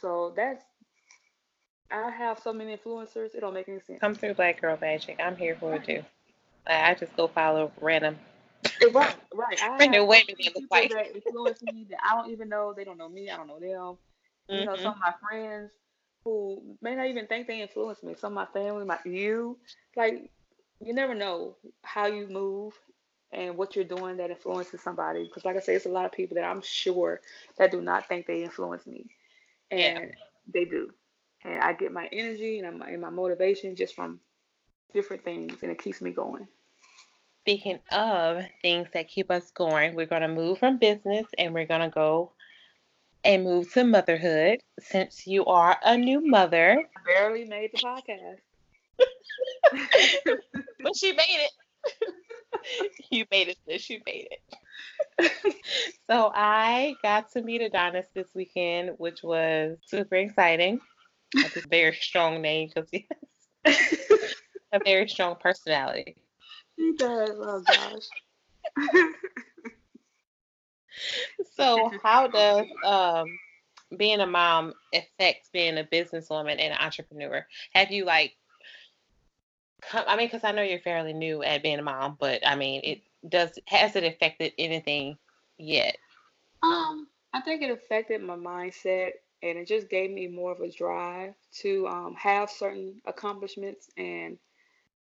So 0.00 0.32
that's 0.36 0.64
i 1.92 2.08
have 2.08 2.38
so 2.38 2.52
many 2.52 2.76
influencers 2.76 3.34
it 3.34 3.40
don't 3.40 3.52
make 3.52 3.68
any 3.68 3.80
sense. 3.80 3.98
Come 4.00 4.14
through 4.14 4.34
black 4.34 4.60
girl 4.60 4.78
magic 4.80 5.18
i'm 5.20 5.36
here 5.36 5.56
for 5.58 5.74
it 5.74 5.84
too. 5.84 6.04
I 6.66 6.94
just 6.94 7.16
go 7.16 7.26
follow 7.26 7.72
random 7.80 8.16
right 8.92 9.16
right. 9.34 9.62
I 9.62 9.76
random 9.76 10.06
women 10.06 10.36
people 10.36 10.62
that 10.70 11.10
influence 11.14 11.60
me 11.62 11.86
that 11.90 11.98
i 12.08 12.14
don't 12.14 12.30
even 12.30 12.48
know 12.48 12.72
they 12.76 12.84
don't 12.84 12.98
know 12.98 13.08
me 13.08 13.28
i 13.28 13.36
don't 13.36 13.48
know 13.48 13.58
them. 13.58 13.70
Mm-hmm. 13.70 14.54
you 14.54 14.64
know 14.66 14.76
some 14.76 14.84
mm-hmm. 14.84 14.88
of 14.92 14.98
my 14.98 15.14
friends 15.28 15.70
who 16.24 16.62
may 16.82 16.94
not 16.94 17.06
even 17.06 17.26
think 17.26 17.46
they 17.46 17.62
influence 17.62 18.02
me. 18.02 18.14
Some 18.18 18.36
of 18.36 18.48
my 18.48 18.60
family, 18.60 18.84
my 18.84 18.98
you, 19.04 19.58
like 19.96 20.30
you 20.80 20.94
never 20.94 21.14
know 21.14 21.56
how 21.82 22.06
you 22.06 22.26
move 22.28 22.74
and 23.32 23.56
what 23.56 23.76
you're 23.76 23.84
doing 23.84 24.16
that 24.16 24.30
influences 24.30 24.82
somebody. 24.82 25.24
Because 25.24 25.44
like 25.44 25.56
I 25.56 25.60
say, 25.60 25.74
it's 25.74 25.86
a 25.86 25.90
lot 25.90 26.04
of 26.04 26.12
people 26.12 26.34
that 26.34 26.44
I'm 26.44 26.62
sure 26.62 27.20
that 27.58 27.70
do 27.70 27.80
not 27.80 28.08
think 28.08 28.26
they 28.26 28.42
influence 28.42 28.86
me, 28.86 29.06
and 29.70 30.08
yeah. 30.08 30.14
they 30.52 30.64
do. 30.64 30.90
And 31.44 31.60
I 31.60 31.72
get 31.72 31.92
my 31.92 32.08
energy 32.12 32.58
and 32.58 32.78
my, 32.78 32.88
and 32.90 33.00
my 33.00 33.10
motivation 33.10 33.74
just 33.74 33.94
from 33.94 34.20
different 34.92 35.24
things, 35.24 35.62
and 35.62 35.70
it 35.70 35.82
keeps 35.82 36.02
me 36.02 36.10
going. 36.10 36.46
speaking 37.42 37.78
of 37.90 38.42
things 38.62 38.88
that 38.92 39.08
keep 39.08 39.30
us 39.30 39.50
going, 39.50 39.94
we're 39.94 40.06
going 40.06 40.22
to 40.22 40.28
move 40.28 40.58
from 40.58 40.78
business 40.78 41.26
and 41.38 41.54
we're 41.54 41.66
going 41.66 41.80
to 41.80 41.88
go 41.88 42.32
and 43.24 43.44
move 43.44 43.72
to 43.72 43.84
motherhood 43.84 44.60
since 44.80 45.26
you 45.26 45.44
are 45.46 45.76
a 45.84 45.96
new 45.96 46.26
mother. 46.26 46.82
Barely 47.06 47.44
made 47.44 47.70
the 47.72 47.78
podcast. 47.78 48.38
but 50.82 50.96
she 50.96 51.12
made 51.12 51.24
it. 51.28 51.52
you 53.10 53.24
made 53.30 53.48
it, 53.48 53.58
sis. 53.68 53.90
You 53.90 54.00
made 54.06 54.28
it. 54.30 54.42
so 56.10 56.30
I 56.34 56.94
got 57.02 57.30
to 57.32 57.42
meet 57.42 57.62
Adonis 57.62 58.06
this 58.14 58.28
weekend, 58.34 58.92
which 58.98 59.22
was 59.22 59.76
super 59.86 60.16
exciting. 60.16 60.80
That's 61.34 61.56
a 61.56 61.68
very 61.68 61.94
strong 61.94 62.42
name 62.42 62.70
because 62.74 62.88
he 62.90 63.06
has 63.64 63.76
a 64.72 64.80
very 64.84 65.08
strong 65.08 65.36
personality. 65.40 66.16
He 66.76 66.92
does. 66.96 67.30
Oh 67.32 67.62
gosh. 67.66 68.08
so 71.54 71.90
how 72.02 72.26
does 72.28 72.66
um 72.84 73.26
being 73.96 74.20
a 74.20 74.26
mom 74.26 74.72
affect 74.94 75.50
being 75.52 75.78
a 75.78 75.84
businesswoman 75.84 76.52
and 76.52 76.72
an 76.72 76.78
entrepreneur? 76.80 77.46
Have 77.74 77.90
you 77.90 78.04
like 78.04 78.36
I 79.92 80.16
mean, 80.16 80.26
because 80.26 80.44
I 80.44 80.52
know 80.52 80.62
you're 80.62 80.80
fairly 80.80 81.12
new 81.12 81.42
at 81.42 81.62
being 81.62 81.78
a 81.78 81.82
mom, 81.82 82.16
but 82.20 82.46
I 82.46 82.54
mean, 82.54 82.80
it 82.84 83.02
does 83.28 83.58
has 83.66 83.96
it 83.96 84.04
affected 84.04 84.52
anything 84.58 85.16
yet? 85.58 85.96
Um, 86.62 87.08
I 87.32 87.40
think 87.40 87.62
it 87.62 87.70
affected 87.70 88.22
my 88.22 88.36
mindset, 88.36 89.12
and 89.42 89.58
it 89.58 89.66
just 89.66 89.88
gave 89.88 90.10
me 90.10 90.26
more 90.28 90.52
of 90.52 90.60
a 90.60 90.70
drive 90.70 91.34
to 91.60 91.86
um, 91.88 92.14
have 92.16 92.50
certain 92.50 93.00
accomplishments 93.06 93.88
and 93.96 94.38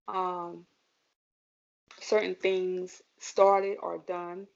um, 0.08 0.66
certain 2.00 2.34
things 2.34 3.02
started 3.18 3.78
or 3.82 3.98
done 4.06 4.46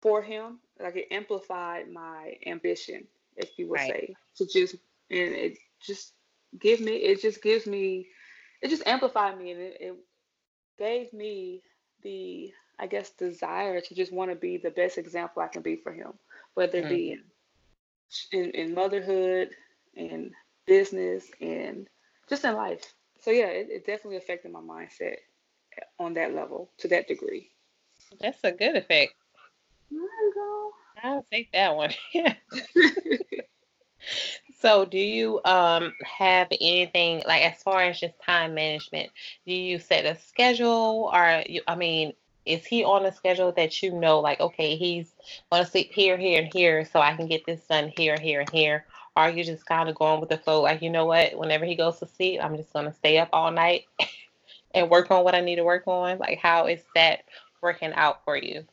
for 0.00 0.22
him. 0.22 0.58
Like 0.82 0.96
it 0.96 1.08
amplified 1.10 1.90
my 1.92 2.34
ambition, 2.46 3.06
if 3.36 3.50
you 3.58 3.68
would 3.68 3.80
right. 3.80 3.90
say, 3.90 4.14
to 4.36 4.46
just 4.46 4.74
and 5.10 5.34
it 5.34 5.58
just 5.80 6.12
give 6.58 6.80
me 6.80 6.92
it 6.96 7.20
just 7.20 7.42
gives 7.42 7.66
me 7.66 8.06
it 8.60 8.68
just 8.68 8.86
amplified 8.86 9.38
me 9.38 9.52
and 9.52 9.60
it, 9.60 9.76
it 9.80 9.94
gave 10.78 11.12
me 11.12 11.62
the 12.02 12.52
I 12.78 12.86
guess 12.86 13.10
desire 13.10 13.80
to 13.80 13.94
just 13.94 14.12
want 14.12 14.30
to 14.30 14.36
be 14.36 14.56
the 14.56 14.70
best 14.70 14.96
example 14.96 15.42
I 15.42 15.48
can 15.48 15.62
be 15.62 15.76
for 15.76 15.92
him, 15.92 16.12
whether 16.54 16.78
it 16.78 16.84
mm-hmm. 16.84 16.94
be 16.94 17.18
in, 18.32 18.44
in 18.44 18.50
in 18.52 18.74
motherhood 18.74 19.50
and 19.96 20.32
business 20.66 21.30
and 21.40 21.88
just 22.28 22.44
in 22.44 22.54
life. 22.54 22.94
So 23.20 23.30
yeah, 23.30 23.46
it, 23.46 23.68
it 23.70 23.86
definitely 23.86 24.16
affected 24.16 24.50
my 24.50 24.60
mindset 24.60 25.16
on 25.98 26.14
that 26.14 26.34
level 26.34 26.70
to 26.78 26.88
that 26.88 27.06
degree. 27.06 27.50
That's 28.20 28.42
a 28.44 28.52
good 28.52 28.76
effect. 28.76 29.14
There 29.90 30.00
you 30.00 30.32
go. 30.34 30.70
I'll 31.02 31.26
take 31.30 31.52
that 31.52 31.76
one. 31.76 31.92
So, 34.60 34.84
do 34.84 34.98
you 34.98 35.40
um 35.46 35.94
have 36.04 36.48
anything 36.60 37.22
like 37.26 37.42
as 37.42 37.62
far 37.62 37.82
as 37.82 37.98
just 37.98 38.14
time 38.20 38.54
management? 38.54 39.10
Do 39.46 39.54
you 39.54 39.78
set 39.78 40.04
a 40.04 40.20
schedule, 40.20 41.10
or 41.14 41.42
you, 41.46 41.62
I 41.66 41.76
mean, 41.76 42.12
is 42.44 42.66
he 42.66 42.84
on 42.84 43.06
a 43.06 43.12
schedule 43.12 43.52
that 43.52 43.82
you 43.82 43.92
know, 43.92 44.20
like, 44.20 44.40
okay, 44.40 44.76
he's 44.76 45.14
going 45.50 45.64
to 45.64 45.70
sleep 45.70 45.92
here, 45.92 46.18
here, 46.18 46.42
and 46.42 46.52
here, 46.52 46.84
so 46.84 47.00
I 47.00 47.14
can 47.16 47.26
get 47.26 47.46
this 47.46 47.66
done 47.66 47.92
here, 47.96 48.18
here, 48.20 48.40
and 48.40 48.50
here? 48.50 48.84
Or 49.16 49.24
are 49.24 49.30
you 49.30 49.44
just 49.44 49.64
kind 49.64 49.88
of 49.88 49.94
going 49.94 50.20
with 50.20 50.28
the 50.28 50.38
flow, 50.38 50.60
like, 50.60 50.82
you 50.82 50.90
know 50.90 51.06
what? 51.06 51.36
Whenever 51.38 51.64
he 51.64 51.74
goes 51.74 51.98
to 52.00 52.06
sleep, 52.06 52.40
I'm 52.42 52.56
just 52.56 52.72
going 52.72 52.86
to 52.86 52.92
stay 52.92 53.18
up 53.18 53.30
all 53.32 53.50
night 53.50 53.84
and 54.74 54.90
work 54.90 55.10
on 55.10 55.24
what 55.24 55.34
I 55.34 55.40
need 55.40 55.56
to 55.56 55.64
work 55.64 55.84
on. 55.86 56.18
Like, 56.18 56.38
how 56.38 56.66
is 56.66 56.80
that 56.94 57.24
working 57.62 57.92
out 57.94 58.24
for 58.24 58.36
you? 58.36 58.64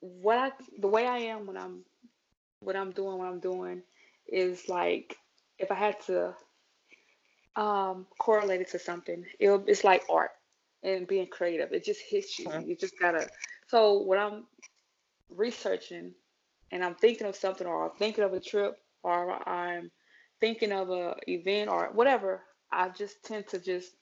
What 0.00 0.38
I, 0.38 0.52
the 0.78 0.88
way 0.88 1.06
I 1.06 1.18
am 1.18 1.46
when 1.46 1.56
I'm 1.56 1.84
what 2.60 2.76
I'm 2.76 2.90
doing, 2.92 3.18
what 3.18 3.28
I'm 3.28 3.40
doing 3.40 3.82
is 4.26 4.68
like 4.68 5.16
if 5.58 5.70
I 5.70 5.74
had 5.74 6.00
to 6.06 6.34
um, 7.56 8.06
correlate 8.18 8.60
it 8.60 8.70
to 8.70 8.78
something, 8.78 9.24
it, 9.38 9.50
it's 9.66 9.84
like 9.84 10.02
art 10.10 10.30
and 10.82 11.06
being 11.06 11.26
creative. 11.26 11.72
It 11.72 11.84
just 11.84 12.00
hits 12.08 12.38
you. 12.38 12.50
You 12.64 12.76
just 12.76 12.98
gotta. 12.98 13.28
So 13.68 14.02
when 14.02 14.18
I'm 14.18 14.44
researching 15.30 16.12
and 16.70 16.84
I'm 16.84 16.94
thinking 16.94 17.26
of 17.26 17.36
something, 17.36 17.66
or 17.66 17.84
I'm 17.90 17.96
thinking 17.98 18.24
of 18.24 18.32
a 18.32 18.40
trip, 18.40 18.78
or 19.02 19.48
I'm 19.48 19.90
thinking 20.40 20.72
of 20.72 20.90
a 20.90 21.16
event, 21.26 21.70
or 21.70 21.90
whatever, 21.92 22.42
I 22.70 22.90
just 22.90 23.22
tend 23.24 23.46
to 23.48 23.58
just 23.58 23.92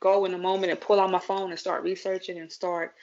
go 0.00 0.24
in 0.24 0.34
a 0.34 0.38
moment 0.38 0.72
and 0.72 0.80
pull 0.80 1.00
out 1.00 1.10
my 1.10 1.18
phone 1.18 1.50
and 1.50 1.58
start 1.58 1.82
researching 1.82 2.38
and 2.38 2.50
start, 2.50 2.94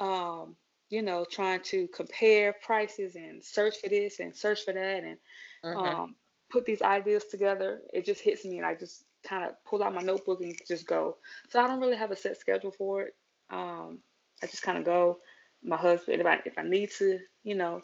um, 0.00 0.56
you 0.88 1.02
know, 1.02 1.24
trying 1.30 1.60
to 1.60 1.88
compare 1.88 2.54
prices 2.62 3.16
and 3.16 3.42
search 3.42 3.76
for 3.82 3.88
this 3.88 4.20
and 4.20 4.34
search 4.34 4.64
for 4.64 4.72
that 4.72 5.04
and 5.04 5.16
mm-hmm. 5.64 5.78
um, 5.78 6.14
put 6.50 6.64
these 6.64 6.82
ideas 6.82 7.24
together, 7.24 7.80
it 7.92 8.04
just 8.04 8.20
hits 8.20 8.44
me 8.44 8.58
and 8.58 8.66
I 8.66 8.74
just 8.74 9.04
kind 9.26 9.44
of 9.44 9.52
pull 9.64 9.82
out 9.82 9.94
my 9.94 10.02
notebook 10.02 10.40
and 10.40 10.56
just 10.66 10.86
go. 10.86 11.16
So 11.48 11.60
I 11.60 11.66
don't 11.66 11.80
really 11.80 11.96
have 11.96 12.10
a 12.10 12.16
set 12.16 12.38
schedule 12.38 12.70
for 12.70 13.02
it. 13.02 13.14
Um, 13.50 13.98
I 14.42 14.46
just 14.46 14.62
kind 14.62 14.78
of 14.78 14.84
go. 14.84 15.18
My 15.62 15.76
husband, 15.76 16.20
if 16.20 16.26
I 16.26 16.40
if 16.44 16.58
I 16.58 16.62
need 16.62 16.90
to, 16.98 17.18
you 17.42 17.54
know, 17.54 17.80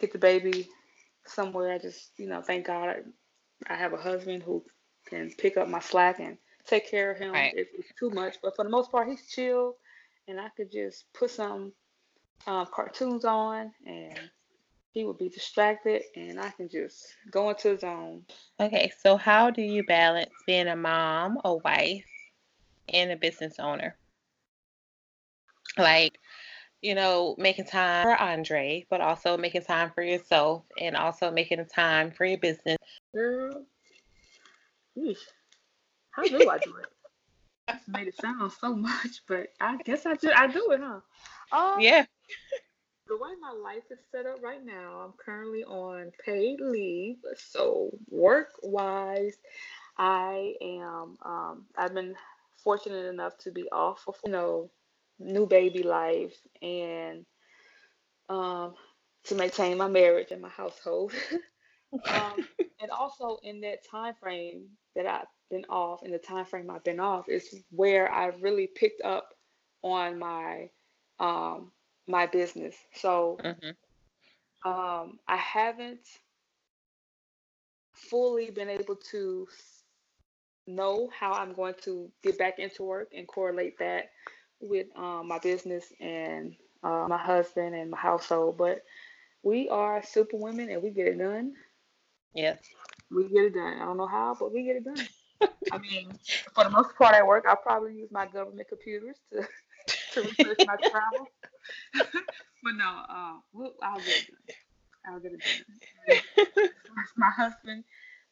get 0.00 0.12
the 0.12 0.18
baby 0.18 0.68
somewhere, 1.26 1.72
I 1.72 1.78
just 1.78 2.10
you 2.16 2.28
know, 2.28 2.42
thank 2.42 2.66
God 2.66 2.88
I, 2.88 3.72
I 3.72 3.76
have 3.76 3.92
a 3.92 3.98
husband 3.98 4.42
who 4.42 4.64
can 5.06 5.30
pick 5.38 5.56
up 5.56 5.68
my 5.68 5.80
slack 5.80 6.18
and 6.18 6.38
take 6.66 6.90
care 6.90 7.12
of 7.12 7.18
him 7.18 7.32
right. 7.32 7.52
if 7.54 7.68
it's 7.78 7.92
too 7.98 8.10
much. 8.10 8.36
But 8.42 8.56
for 8.56 8.64
the 8.64 8.70
most 8.70 8.90
part, 8.90 9.08
he's 9.08 9.28
chill, 9.28 9.76
and 10.28 10.40
I 10.40 10.48
could 10.56 10.70
just 10.70 11.04
put 11.12 11.30
some 11.30 11.72
um, 12.46 12.66
cartoons 12.72 13.24
on 13.24 13.72
and 13.86 14.18
he 14.92 15.04
would 15.04 15.18
be 15.18 15.28
distracted 15.28 16.02
and 16.16 16.40
I 16.40 16.50
can 16.50 16.68
just 16.68 17.04
go 17.30 17.50
into 17.50 17.70
his 17.70 17.80
zone. 17.80 18.22
Okay, 18.60 18.92
so 19.02 19.16
how 19.16 19.50
do 19.50 19.62
you 19.62 19.84
balance 19.84 20.30
being 20.46 20.68
a 20.68 20.76
mom, 20.76 21.38
a 21.44 21.54
wife, 21.56 22.04
and 22.92 23.10
a 23.10 23.16
business 23.16 23.54
owner? 23.58 23.96
Like, 25.76 26.18
you 26.80 26.94
know, 26.94 27.34
making 27.38 27.64
time 27.64 28.04
for 28.04 28.14
Andre, 28.14 28.86
but 28.90 29.00
also 29.00 29.36
making 29.36 29.62
time 29.62 29.90
for 29.94 30.02
yourself 30.02 30.62
and 30.78 30.96
also 30.96 31.30
making 31.30 31.64
time 31.66 32.12
for 32.12 32.24
your 32.24 32.38
business. 32.38 32.76
Girl, 33.12 33.64
Eesh. 34.96 35.16
how 36.10 36.22
do 36.22 36.48
I 36.48 36.58
do 36.58 36.76
it? 36.76 36.93
I 37.88 37.98
made 37.98 38.08
it 38.08 38.16
sound 38.20 38.52
so 38.52 38.74
much, 38.74 39.22
but 39.28 39.48
I 39.60 39.76
guess 39.78 40.06
I 40.06 40.14
just 40.14 40.36
I 40.36 40.46
do 40.46 40.70
it, 40.72 40.80
huh? 40.82 41.00
Um, 41.52 41.80
yeah 41.80 42.04
the 43.08 43.16
way 43.16 43.30
my 43.40 43.52
life 43.52 43.84
is 43.90 43.98
set 44.10 44.26
up 44.26 44.42
right 44.42 44.64
now, 44.64 45.00
I'm 45.04 45.12
currently 45.12 45.64
on 45.64 46.12
paid 46.24 46.60
leave. 46.60 47.16
So 47.36 47.90
work 48.10 48.48
wise, 48.62 49.36
I 49.98 50.54
am. 50.62 51.16
Um, 51.22 51.66
I've 51.76 51.94
been 51.94 52.14
fortunate 52.62 53.06
enough 53.06 53.36
to 53.38 53.50
be 53.52 53.68
off 53.70 54.00
for 54.00 54.14
you 54.24 54.32
know 54.32 54.70
new 55.18 55.46
baby 55.46 55.82
life 55.82 56.36
and 56.62 57.24
um, 58.28 58.74
to 59.24 59.34
maintain 59.34 59.76
my 59.78 59.88
marriage 59.88 60.30
and 60.30 60.42
my 60.42 60.48
household. 60.48 61.12
um, 62.08 62.46
and 62.80 62.90
also 62.90 63.38
in 63.42 63.60
that 63.60 63.78
time 63.90 64.14
frame 64.20 64.66
that 64.96 65.06
I've 65.06 65.26
been 65.50 65.64
off, 65.68 66.02
in 66.02 66.10
the 66.10 66.18
time 66.18 66.44
frame 66.44 66.70
I've 66.70 66.84
been 66.84 67.00
off, 67.00 67.28
is 67.28 67.62
where 67.70 68.12
I 68.12 68.26
really 68.40 68.66
picked 68.66 69.02
up 69.02 69.34
on 69.82 70.18
my 70.18 70.70
um, 71.20 71.70
my 72.06 72.26
business. 72.26 72.74
So 72.94 73.38
mm-hmm. 73.42 74.70
um, 74.70 75.18
I 75.28 75.36
haven't 75.36 76.06
fully 77.92 78.50
been 78.50 78.68
able 78.68 78.96
to 79.10 79.46
know 80.66 81.10
how 81.18 81.32
I'm 81.32 81.52
going 81.52 81.74
to 81.82 82.10
get 82.22 82.38
back 82.38 82.58
into 82.58 82.82
work 82.82 83.10
and 83.16 83.28
correlate 83.28 83.78
that 83.78 84.10
with 84.60 84.86
um, 84.96 85.28
my 85.28 85.38
business 85.38 85.92
and 86.00 86.54
uh, 86.82 87.06
my 87.08 87.18
husband 87.18 87.74
and 87.74 87.90
my 87.90 87.98
household. 87.98 88.56
But 88.56 88.82
we 89.42 89.68
are 89.68 90.02
super 90.02 90.36
women 90.36 90.70
and 90.70 90.82
we 90.82 90.90
get 90.90 91.06
it 91.06 91.18
done. 91.18 91.52
Yes. 92.34 92.58
We 93.10 93.28
get 93.28 93.44
it 93.44 93.54
done. 93.54 93.80
I 93.80 93.84
don't 93.84 93.98
know 93.98 94.06
how, 94.06 94.36
but 94.38 94.52
we 94.52 94.64
get 94.64 94.76
it 94.76 94.84
done. 94.84 95.06
I 95.72 95.78
mean, 95.78 96.12
for 96.54 96.64
the 96.64 96.70
most 96.70 96.94
part 96.96 97.14
at 97.14 97.26
work, 97.26 97.44
I'll 97.48 97.56
probably 97.56 97.94
use 97.94 98.10
my 98.10 98.26
government 98.26 98.68
computers 98.68 99.16
to, 99.32 99.46
to 100.12 100.20
research 100.22 100.66
my 100.66 100.76
travel. 100.76 101.28
but 101.94 102.72
no, 102.76 103.02
uh, 103.08 103.34
I'll 103.82 103.98
get 103.98 104.08
it 104.08 104.28
done. 104.28 104.56
I'll 105.06 105.20
get 105.20 105.32
it 105.32 105.42
done. 106.56 106.68
my 107.16 107.30
husband, 107.30 107.84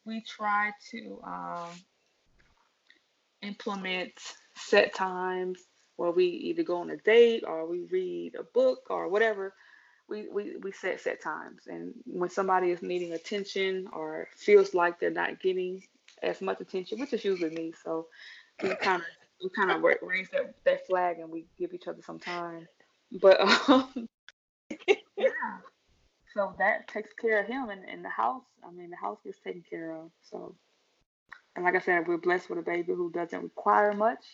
we 0.04 0.22
try 0.22 0.72
to 0.90 1.20
um, 1.24 1.70
implement 3.42 4.12
set 4.54 4.94
times 4.94 5.60
where 5.96 6.10
we 6.10 6.26
either 6.26 6.62
go 6.62 6.78
on 6.78 6.90
a 6.90 6.96
date 6.96 7.44
or 7.46 7.66
we 7.66 7.82
read 7.90 8.34
a 8.38 8.42
book 8.42 8.86
or 8.90 9.08
whatever. 9.08 9.54
We, 10.08 10.28
we, 10.28 10.56
we 10.56 10.72
set 10.72 11.00
set 11.00 11.22
times 11.22 11.62
and 11.66 11.94
when 12.04 12.28
somebody 12.28 12.70
is 12.70 12.82
needing 12.82 13.12
attention 13.12 13.88
or 13.92 14.28
feels 14.36 14.74
like 14.74 14.98
they're 14.98 15.10
not 15.10 15.40
getting 15.40 15.82
as 16.22 16.40
much 16.40 16.60
attention 16.60 17.00
which 17.00 17.12
is 17.12 17.24
usually 17.24 17.50
me 17.50 17.72
so 17.84 18.06
we 18.62 18.74
kind 18.76 19.02
of 19.02 19.08
we 19.42 19.50
kind 19.50 19.70
of 19.70 19.82
raise 20.02 20.28
that, 20.30 20.54
that 20.64 20.86
flag 20.86 21.18
and 21.18 21.30
we 21.30 21.46
give 21.58 21.74
each 21.74 21.88
other 21.88 22.02
some 22.02 22.18
time. 22.18 22.66
But 23.20 23.40
um, 23.40 24.08
yeah, 24.88 25.26
so 26.34 26.54
that 26.58 26.88
takes 26.88 27.12
care 27.12 27.40
of 27.40 27.46
him 27.46 27.68
and, 27.70 27.88
in 27.88 28.02
the 28.02 28.08
house. 28.08 28.44
I 28.66 28.70
mean, 28.70 28.90
the 28.90 28.96
house 28.96 29.18
gets 29.24 29.38
taken 29.40 29.64
care 29.68 29.94
of. 29.96 30.10
So, 30.30 30.54
and 31.56 31.64
like 31.64 31.74
I 31.74 31.80
said, 31.80 32.06
we're 32.06 32.18
blessed 32.18 32.48
with 32.48 32.58
a 32.58 32.62
baby 32.62 32.92
who 32.92 33.10
doesn't 33.10 33.42
require 33.42 33.92
much. 33.92 34.24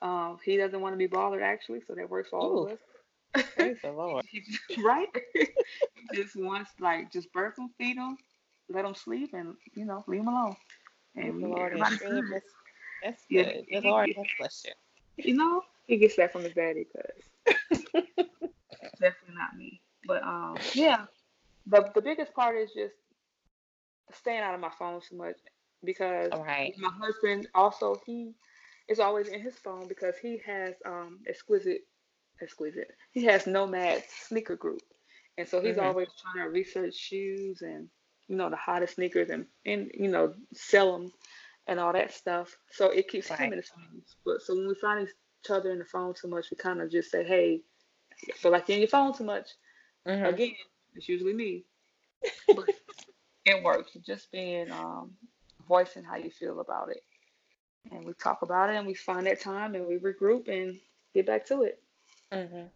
Um, 0.00 0.38
he 0.44 0.56
doesn't 0.56 0.80
want 0.80 0.92
to 0.92 0.98
be 0.98 1.06
bothered 1.06 1.42
actually, 1.42 1.80
so 1.86 1.94
that 1.94 2.08
works 2.08 2.30
for 2.30 2.38
all 2.38 2.58
Ooh. 2.58 2.66
of 2.66 2.72
us. 2.72 3.44
Praise 3.56 3.76
the 3.82 3.92
Lord. 3.92 4.24
right? 4.84 5.08
he 5.34 5.48
just 6.14 6.36
wants 6.36 6.70
like 6.80 7.12
just 7.12 7.32
birth 7.32 7.58
him, 7.58 7.70
feed 7.76 7.96
him, 7.96 8.16
let 8.70 8.84
him 8.84 8.94
sleep, 8.94 9.34
and 9.34 9.54
you 9.74 9.84
know 9.84 10.04
leave 10.06 10.20
him 10.20 10.28
alone. 10.28 10.56
And 11.16 11.42
the 11.42 11.48
Lord 11.48 11.78
is 11.78 12.00
really 12.00 12.22
that's, 13.02 13.22
yeah, 13.28 13.42
good. 13.42 13.64
The 13.70 13.88
Lord 13.88 14.10
has 14.16 14.26
blessed 14.38 14.66
you. 15.16 15.24
You 15.24 15.34
know, 15.34 15.62
he 15.86 15.96
gets 15.96 16.16
that 16.16 16.32
from 16.32 16.42
his 16.42 16.54
daddy 16.54 16.86
because 16.92 17.82
definitely 19.00 19.34
not 19.34 19.56
me. 19.56 19.80
But 20.06 20.22
um, 20.22 20.56
yeah, 20.74 21.06
the 21.66 21.90
the 21.94 22.00
biggest 22.00 22.34
part 22.34 22.56
is 22.56 22.70
just 22.72 22.94
staying 24.12 24.40
out 24.40 24.54
of 24.54 24.60
my 24.60 24.70
phone 24.78 25.00
too 25.00 25.16
much 25.16 25.36
because 25.84 26.30
right. 26.32 26.74
my 26.78 26.90
husband 27.00 27.48
also 27.54 28.00
he 28.06 28.32
is 28.88 29.00
always 29.00 29.28
in 29.28 29.40
his 29.40 29.56
phone 29.56 29.88
because 29.88 30.14
he 30.20 30.40
has 30.46 30.74
um 30.84 31.18
exquisite 31.28 31.82
exquisite 32.40 32.92
he 33.12 33.24
has 33.24 33.46
nomad 33.46 34.02
sneaker 34.08 34.56
group 34.56 34.80
and 35.38 35.48
so 35.48 35.60
he's 35.60 35.76
mm-hmm. 35.76 35.86
always 35.86 36.08
trying 36.20 36.44
to 36.44 36.50
research 36.50 36.94
shoes 36.94 37.62
and 37.62 37.88
you 38.28 38.36
know 38.36 38.50
the 38.50 38.56
hottest 38.56 38.94
sneakers 38.96 39.30
and 39.30 39.46
and 39.64 39.90
you 39.94 40.08
know 40.08 40.32
sell 40.52 40.92
them 40.92 41.12
and 41.66 41.80
all 41.80 41.92
that 41.92 42.12
stuff 42.12 42.56
so 42.70 42.90
it 42.90 43.08
keeps 43.08 43.30
right. 43.30 43.38
him 43.40 43.52
in 43.52 43.58
his 43.58 43.68
phone 43.68 44.02
but 44.24 44.40
so 44.42 44.54
when 44.54 44.68
we 44.68 44.74
find 44.74 45.08
each 45.08 45.50
other 45.50 45.70
in 45.70 45.78
the 45.78 45.84
phone 45.84 46.14
too 46.14 46.28
much 46.28 46.46
we 46.50 46.56
kind 46.56 46.80
of 46.80 46.90
just 46.90 47.10
say 47.10 47.24
hey 47.24 47.60
I 48.28 48.32
feel 48.32 48.52
like 48.52 48.68
you're 48.68 48.76
in 48.76 48.82
your 48.82 48.88
phone 48.88 49.16
too 49.16 49.24
much 49.24 49.48
mm-hmm. 50.06 50.24
again 50.24 50.54
it's 50.96 51.08
usually 51.08 51.34
me. 51.34 51.64
But 52.48 52.70
it 53.44 53.62
works. 53.62 53.96
Just 54.04 54.32
being 54.32 54.70
um, 54.72 55.12
voicing 55.68 56.04
how 56.04 56.16
you 56.16 56.30
feel 56.30 56.60
about 56.60 56.90
it. 56.90 57.02
And 57.92 58.04
we 58.04 58.14
talk 58.14 58.42
about 58.42 58.70
it 58.70 58.76
and 58.76 58.86
we 58.86 58.94
find 58.94 59.26
that 59.26 59.40
time 59.40 59.74
and 59.74 59.86
we 59.86 59.98
regroup 59.98 60.48
and 60.48 60.78
get 61.14 61.26
back 61.26 61.46
to 61.46 61.62
it. 61.62 61.80
Mm-hmm. 62.32 62.66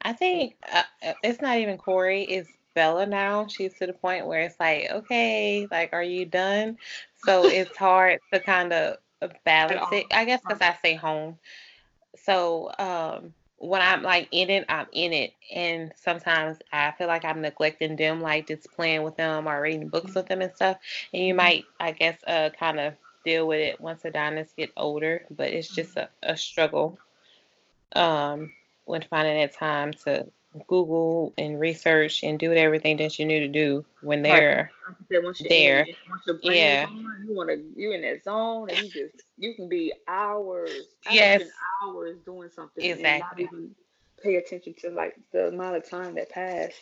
I 0.00 0.12
think 0.14 0.56
uh, 0.72 0.82
uh, 1.04 1.12
it's 1.22 1.42
not 1.42 1.58
even 1.58 1.76
Corey, 1.76 2.22
it's 2.22 2.48
Bella 2.78 3.06
now. 3.06 3.48
She's 3.48 3.74
to 3.74 3.86
the 3.88 3.92
point 3.92 4.28
where 4.28 4.42
it's 4.42 4.60
like, 4.60 4.88
okay, 4.88 5.66
like, 5.68 5.92
are 5.92 6.02
you 6.02 6.24
done? 6.24 6.78
So 7.24 7.46
it's 7.46 7.76
hard 7.76 8.20
to 8.32 8.38
kind 8.38 8.72
of 8.72 8.98
balance 9.44 9.88
it. 9.90 10.06
I 10.12 10.24
guess 10.24 10.42
because 10.42 10.62
I 10.62 10.74
stay 10.74 10.94
home. 10.94 11.38
So 12.14 12.70
um, 12.78 13.34
when 13.56 13.82
I'm 13.82 14.04
like 14.04 14.28
in 14.30 14.48
it, 14.48 14.64
I'm 14.68 14.86
in 14.92 15.12
it. 15.12 15.32
And 15.52 15.92
sometimes 15.96 16.58
I 16.72 16.92
feel 16.92 17.08
like 17.08 17.24
I'm 17.24 17.40
neglecting 17.40 17.96
them, 17.96 18.20
like 18.20 18.46
just 18.46 18.70
playing 18.70 19.02
with 19.02 19.16
them 19.16 19.48
or 19.48 19.60
reading 19.60 19.88
books 19.88 20.14
with 20.14 20.26
them 20.26 20.40
and 20.40 20.54
stuff. 20.54 20.76
And 21.12 21.24
you 21.24 21.34
might, 21.34 21.64
I 21.80 21.90
guess, 21.90 22.22
uh, 22.28 22.50
kind 22.56 22.78
of 22.78 22.94
deal 23.24 23.48
with 23.48 23.58
it 23.58 23.80
once 23.80 24.02
the 24.02 24.12
diners 24.12 24.54
get 24.56 24.70
older, 24.76 25.26
but 25.32 25.48
it's 25.48 25.74
just 25.74 25.96
a, 25.96 26.08
a 26.22 26.36
struggle 26.36 26.96
um, 27.96 28.52
when 28.84 29.02
finding 29.10 29.40
that 29.40 29.52
time 29.52 29.92
to 30.04 30.28
Google 30.66 31.32
and 31.38 31.60
research 31.60 32.22
and 32.22 32.38
do 32.38 32.52
everything 32.52 32.96
that 32.98 33.18
you 33.18 33.26
need 33.26 33.40
to 33.40 33.48
do 33.48 33.84
when 34.00 34.22
they're 34.22 34.70
right. 35.10 35.24
once 35.24 35.42
there. 35.48 35.80
In, 35.82 35.94
once 36.10 36.42
yeah, 36.44 36.86
on, 36.88 37.24
you 37.26 37.34
want 37.34 37.50
to 37.50 37.62
you 37.76 37.92
in 37.92 38.02
that 38.02 38.24
zone 38.24 38.68
and 38.70 38.78
you 38.78 38.90
just 38.90 39.22
you 39.36 39.54
can 39.54 39.68
be 39.68 39.92
hours. 40.06 40.84
Yes, 41.10 41.42
hours 41.82 42.16
doing 42.24 42.50
something 42.54 42.84
exactly. 42.84 43.44
and 43.44 43.50
not 43.50 43.54
even 43.54 43.74
pay 44.22 44.36
attention 44.36 44.74
to 44.80 44.90
like 44.90 45.14
the 45.32 45.48
amount 45.48 45.76
of 45.76 45.88
time 45.88 46.14
that 46.16 46.30
passed 46.30 46.74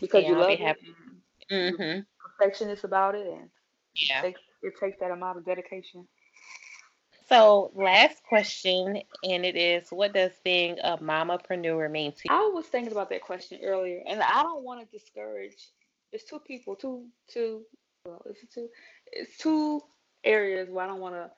because 0.00 0.22
yeah, 0.22 0.30
you 0.30 0.36
love 0.36 0.50
it. 0.50 0.76
Mm-hmm. 1.50 2.00
Perfectionist 2.38 2.84
about 2.84 3.14
it 3.14 3.26
and 3.26 3.50
yeah, 3.94 4.22
it 4.22 4.36
it 4.62 4.74
takes 4.80 4.98
that 5.00 5.10
amount 5.10 5.38
of 5.38 5.44
dedication. 5.44 6.06
So, 7.28 7.72
last 7.74 8.22
question, 8.26 9.02
and 9.22 9.44
it 9.44 9.54
is 9.54 9.88
what 9.90 10.14
does 10.14 10.32
being 10.44 10.78
a 10.82 10.96
mamapreneur 10.96 11.90
mean 11.90 12.12
to 12.12 12.22
you? 12.24 12.34
I 12.34 12.50
was 12.54 12.66
thinking 12.66 12.92
about 12.92 13.10
that 13.10 13.20
question 13.20 13.60
earlier, 13.62 14.00
and 14.08 14.22
I 14.22 14.42
don't 14.42 14.64
want 14.64 14.80
to 14.80 14.98
discourage. 14.98 15.56
It's 16.10 16.24
two 16.24 16.38
people, 16.38 16.74
two, 16.74 17.04
two, 17.30 17.62
well, 18.06 18.22
it's 18.24 18.40
two, 18.54 18.68
it's 19.12 19.36
two 19.36 19.82
areas 20.24 20.70
where 20.70 20.86
I 20.86 20.88
don't 20.88 21.00
want 21.00 21.16
to 21.16 21.30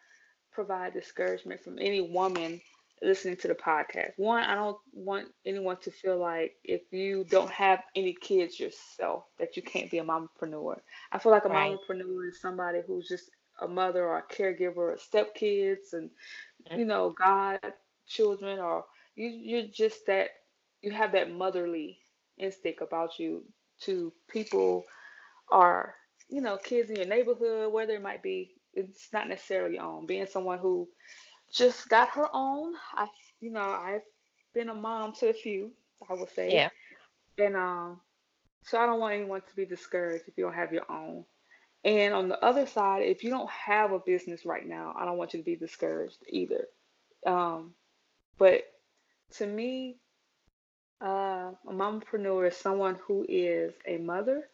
provide 0.53 0.92
discouragement 0.92 1.61
from 1.61 1.79
any 1.81 2.00
woman 2.00 2.61
listening 3.03 3.37
to 3.38 3.48
the 3.48 3.55
podcast. 3.55 4.12
One, 4.16 4.44
I 4.44 4.55
don't 4.55 4.76
want 4.92 5.29
anyone 5.44 5.79
to 5.79 5.90
feel 5.90 6.18
like 6.18 6.53
if 6.62 6.83
you 6.92 7.24
don't 7.29 7.50
have 7.50 7.81
any 7.96 8.14
kids 8.14 8.61
yourself 8.61 9.24
that 9.38 9.57
you 9.57 9.62
can't 9.62 9.90
be 9.90 9.98
a 9.98 10.05
mamapreneur. 10.05 10.76
I 11.11 11.18
feel 11.18 11.33
like 11.33 11.46
a 11.46 11.48
right. 11.48 11.76
mamapreneur 11.76 12.29
is 12.29 12.40
somebody 12.40 12.81
who's 12.87 13.09
just 13.09 13.31
a 13.61 13.68
mother 13.68 14.05
or 14.05 14.18
a 14.18 14.35
caregiver 14.35 14.92
of 14.92 15.01
stepkids 15.01 15.92
and 15.92 16.11
you 16.77 16.85
know 16.85 17.14
god 17.18 17.61
children 18.07 18.59
or 18.59 18.85
you 19.14 19.29
you're 19.29 19.68
just 19.73 20.07
that 20.07 20.29
you 20.83 20.90
have 20.90 21.12
that 21.12 21.31
motherly 21.33 21.99
instinct 22.38 22.83
about 22.83 23.18
you 23.18 23.44
to 23.81 24.12
people 24.29 24.85
or 25.51 25.94
you 26.29 26.40
know 26.40 26.57
kids 26.57 26.90
in 26.90 26.96
your 26.96 27.07
neighborhood 27.07 27.73
whether 27.73 27.94
it 27.94 28.03
might 28.03 28.23
be 28.23 28.55
it's 28.73 29.09
not 29.12 29.29
necessarily 29.29 29.79
on. 29.79 30.07
Being 30.07 30.27
someone 30.27 30.59
who 30.59 30.88
just 31.53 31.88
got 31.88 32.09
her 32.11 32.29
own 32.33 32.75
i 32.94 33.09
you 33.40 33.51
know 33.51 33.61
i've 33.61 34.03
been 34.55 34.68
a 34.68 34.75
mom 34.75 35.12
to 35.12 35.29
a 35.29 35.33
few 35.33 35.73
i 36.09 36.14
would 36.14 36.31
say. 36.31 36.53
Yeah. 36.53 36.68
And 37.38 37.57
um 37.57 38.01
so 38.62 38.79
i 38.79 38.87
don't 38.87 39.01
want 39.01 39.14
anyone 39.14 39.40
to 39.40 39.57
be 39.57 39.64
discouraged 39.64 40.25
if 40.29 40.37
you 40.37 40.44
don't 40.44 40.55
have 40.55 40.73
your 40.73 40.90
own 40.90 41.25
and 41.85 42.12
on 42.12 42.29
the 42.29 42.43
other 42.45 42.66
side, 42.66 43.03
if 43.03 43.25
you 43.25 43.31
don't 43.31 43.51
have 43.51 43.93
a 43.93 43.99
business 43.99 44.45
right 44.45 44.66
now, 44.66 44.95
I 44.99 45.05
don't 45.05 45.16
want 45.16 45.33
you 45.33 45.40
to 45.40 45.45
be 45.45 45.57
discouraged 45.57 46.19
either. 46.29 46.66
Um, 47.27 47.75
but 48.38 48.64
to 49.37 49.47
me, 49.47 49.97
uh, 51.03 51.53
a 51.66 51.73
mompreneur 51.73 52.49
is 52.49 52.57
someone 52.57 52.99
who 53.07 53.25
is 53.29 53.73
a 53.87 53.97
mother 53.97 54.49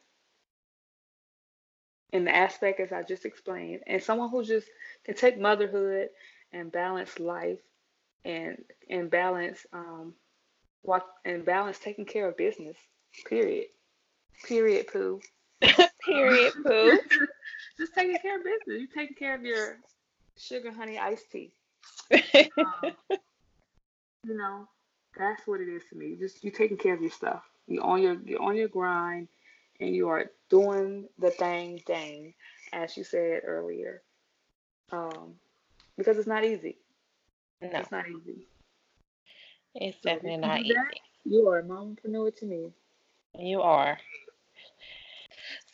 in 2.12 2.25
the 2.25 2.35
aspect 2.35 2.79
as 2.81 2.93
I 2.93 3.03
just 3.03 3.25
explained, 3.25 3.81
and 3.87 4.03
someone 4.03 4.31
who 4.31 4.45
just 4.45 4.69
can 5.05 5.15
take 5.15 5.39
motherhood 5.39 6.09
and 6.53 6.71
balance 6.71 7.19
life 7.19 7.59
and 8.25 8.59
and 8.89 9.11
balance 9.11 9.67
um 9.73 10.15
what 10.83 11.07
and 11.25 11.45
balance 11.45 11.79
taking 11.79 12.05
care 12.05 12.29
of 12.29 12.37
business. 12.37 12.77
Period. 13.29 13.67
Period. 14.45 14.87
Pooh. 14.87 15.21
Period, 16.05 16.53
poo. 16.66 16.99
Just 17.79 17.95
taking 17.95 18.19
care 18.19 18.38
of 18.38 18.45
business. 18.45 18.81
You 18.81 18.87
taking 18.95 19.16
care 19.16 19.35
of 19.35 19.42
your 19.42 19.79
sugar 20.37 20.73
honey 20.73 20.99
iced 20.99 21.31
tea. 21.31 21.53
um, 22.12 22.92
you 24.25 24.37
know, 24.37 24.69
that's 25.16 25.47
what 25.47 25.61
it 25.61 25.69
is 25.69 25.83
to 25.90 25.97
me. 25.97 26.16
Just 26.19 26.45
you 26.45 26.51
taking 26.51 26.77
care 26.77 26.95
of 26.95 27.01
your 27.01 27.11
stuff. 27.11 27.42
You 27.66 27.83
on 27.83 28.03
your 28.03 28.16
you're 28.25 28.42
on 28.42 28.57
your 28.57 28.69
grind, 28.69 29.29
and 29.81 29.95
you 29.95 30.09
are 30.09 30.31
doing 30.49 31.09
the 31.19 31.31
thing 31.31 31.81
thing, 31.87 32.35
as 32.73 32.97
you 32.97 33.05
said 33.05 33.42
earlier. 33.45 34.03
Um, 34.92 35.35
because 35.97 36.19
it's 36.19 36.29
not 36.29 36.45
easy. 36.45 36.79
No, 37.61 37.71
it's 37.73 37.90
not 37.90 38.05
easy. 38.09 38.47
It's 39.75 39.97
so 40.03 40.11
definitely 40.11 40.37
not 40.37 40.61
easy. 40.61 40.75
That, 40.75 40.95
you 41.25 41.49
are 41.49 41.59
a 41.59 41.62
mompreneur 41.62 42.35
to 42.38 42.47
me. 42.47 42.73
You 43.38 43.62
are. 43.62 43.99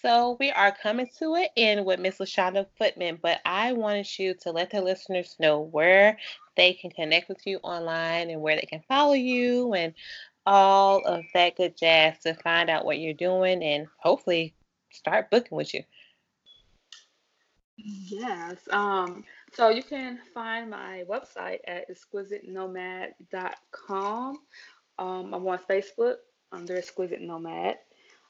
So 0.02 0.36
we 0.40 0.50
are 0.50 0.72
coming 0.72 1.08
to 1.20 1.36
an 1.36 1.46
end 1.56 1.86
with 1.86 2.00
Miss 2.00 2.18
Lashonda 2.18 2.66
Footman, 2.76 3.20
but 3.22 3.40
I 3.44 3.72
wanted 3.72 4.18
you 4.18 4.34
to 4.42 4.50
let 4.50 4.70
the 4.70 4.80
listeners 4.80 5.36
know 5.38 5.60
where 5.60 6.18
they 6.56 6.74
can 6.74 6.90
connect 6.90 7.28
with 7.28 7.46
you 7.46 7.60
online 7.62 8.30
and 8.30 8.42
where 8.42 8.56
they 8.56 8.66
can 8.66 8.82
follow 8.88 9.12
you 9.12 9.74
and 9.74 9.94
all 10.44 11.06
of 11.06 11.22
that 11.34 11.56
good 11.56 11.76
jazz 11.76 12.18
to 12.24 12.34
find 12.34 12.68
out 12.68 12.84
what 12.84 12.98
you're 12.98 13.14
doing 13.14 13.62
and 13.62 13.86
hopefully 13.96 14.52
start 14.90 15.30
booking 15.30 15.56
with 15.56 15.72
you. 15.72 15.84
Yes. 17.76 18.56
Um, 18.70 19.22
so 19.52 19.68
you 19.68 19.84
can 19.84 20.18
find 20.34 20.68
my 20.68 21.04
website 21.08 21.60
at 21.68 21.88
exquisitenomad.com. 21.88 24.38
Um, 24.98 25.32
I'm 25.32 25.46
on 25.46 25.60
Facebook 25.70 26.16
under 26.50 26.76
Exquisite 26.76 27.22
Nomad. 27.22 27.76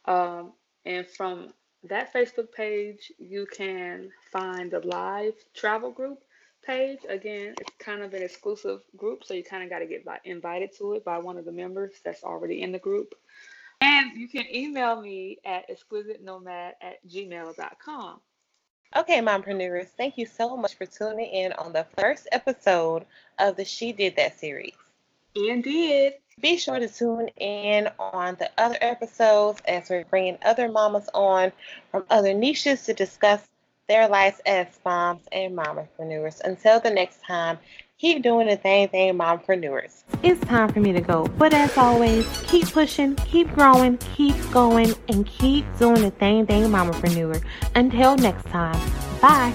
Um, 0.05 0.53
and 0.85 1.07
from 1.07 1.55
that 1.85 2.13
Facebook 2.13 2.53
page, 2.53 3.13
you 3.19 3.47
can 3.47 4.11
find 4.31 4.71
the 4.71 4.81
live 4.81 5.35
travel 5.55 5.91
group 5.91 6.23
page. 6.65 7.01
Again, 7.09 7.55
it's 7.61 7.71
kind 7.79 8.03
of 8.03 8.15
an 8.15 8.23
exclusive 8.23 8.81
group, 8.97 9.25
so 9.25 9.35
you 9.35 9.43
kind 9.43 9.65
of 9.65 9.71
got 9.71 9.81
to 9.81 9.87
get 9.87 10.05
invited 10.25 10.77
to 10.79 10.95
it 10.95 11.05
by 11.05 11.19
one 11.19 11.37
of 11.37 11.45
the 11.45 11.53
members 11.53 11.93
that's 12.05 12.25
already 12.25 12.63
in 12.63 12.73
the 12.73 12.79
group. 12.79 13.15
And 13.81 14.13
you 14.17 14.29
can 14.29 14.45
email 14.55 15.01
me 15.01 15.39
at 15.45 15.65
exquisitenomad 15.69 16.73
at 16.81 17.07
gmail.com. 17.09 18.21
Okay, 18.95 19.21
mompreneurs, 19.21 19.89
thank 19.89 20.19
you 20.19 20.27
so 20.27 20.57
much 20.57 20.75
for 20.75 20.87
tuning 20.87 21.31
in 21.33 21.53
on 21.55 21.73
the 21.73 21.87
first 21.99 22.29
episode 22.31 23.07
of 23.39 23.57
the 23.57 23.65
She 23.65 23.93
Did 23.93 24.17
That 24.17 24.39
series. 24.39 24.75
And 25.35 25.65
did. 25.65 26.15
Be 26.41 26.57
sure 26.57 26.79
to 26.79 26.89
tune 26.89 27.29
in 27.37 27.89
on 27.99 28.37
the 28.37 28.51
other 28.59 28.79
episodes 28.81 29.61
as 29.67 29.89
we're 29.91 30.05
bringing 30.05 30.39
other 30.45 30.71
mamas 30.71 31.09
on 31.15 31.53
from 31.91 32.05
other 32.11 32.35
niches 32.35 32.85
to 32.87 32.95
discuss 32.95 33.47
their 33.89 34.09
lives 34.09 34.41
as 34.47 34.67
moms 34.85 35.23
and 35.31 35.57
mompreneurs. 35.57 36.41
Until 36.41 36.81
the 36.81 36.91
next 36.91 37.23
time, 37.23 37.59
keep 37.99 38.23
doing 38.23 38.47
the 38.47 38.57
thing, 38.57 38.89
thing, 38.89 39.17
mompreneurs. 39.17 40.03
It's 40.23 40.41
time 40.47 40.73
for 40.73 40.81
me 40.81 40.93
to 40.93 41.01
go. 41.01 41.27
But 41.37 41.53
as 41.53 41.77
always, 41.77 42.27
keep 42.47 42.67
pushing, 42.71 43.17
keep 43.17 43.53
growing, 43.53 43.99
keep 43.99 44.35
going, 44.51 44.95
and 45.09 45.27
keep 45.27 45.67
doing 45.79 46.03
the 46.03 46.11
thing, 46.13 46.47
thing, 46.47 46.65
mompreneur. 46.65 47.43
Until 47.75 48.17
next 48.17 48.47
time, 48.47 48.81
bye. 49.21 49.53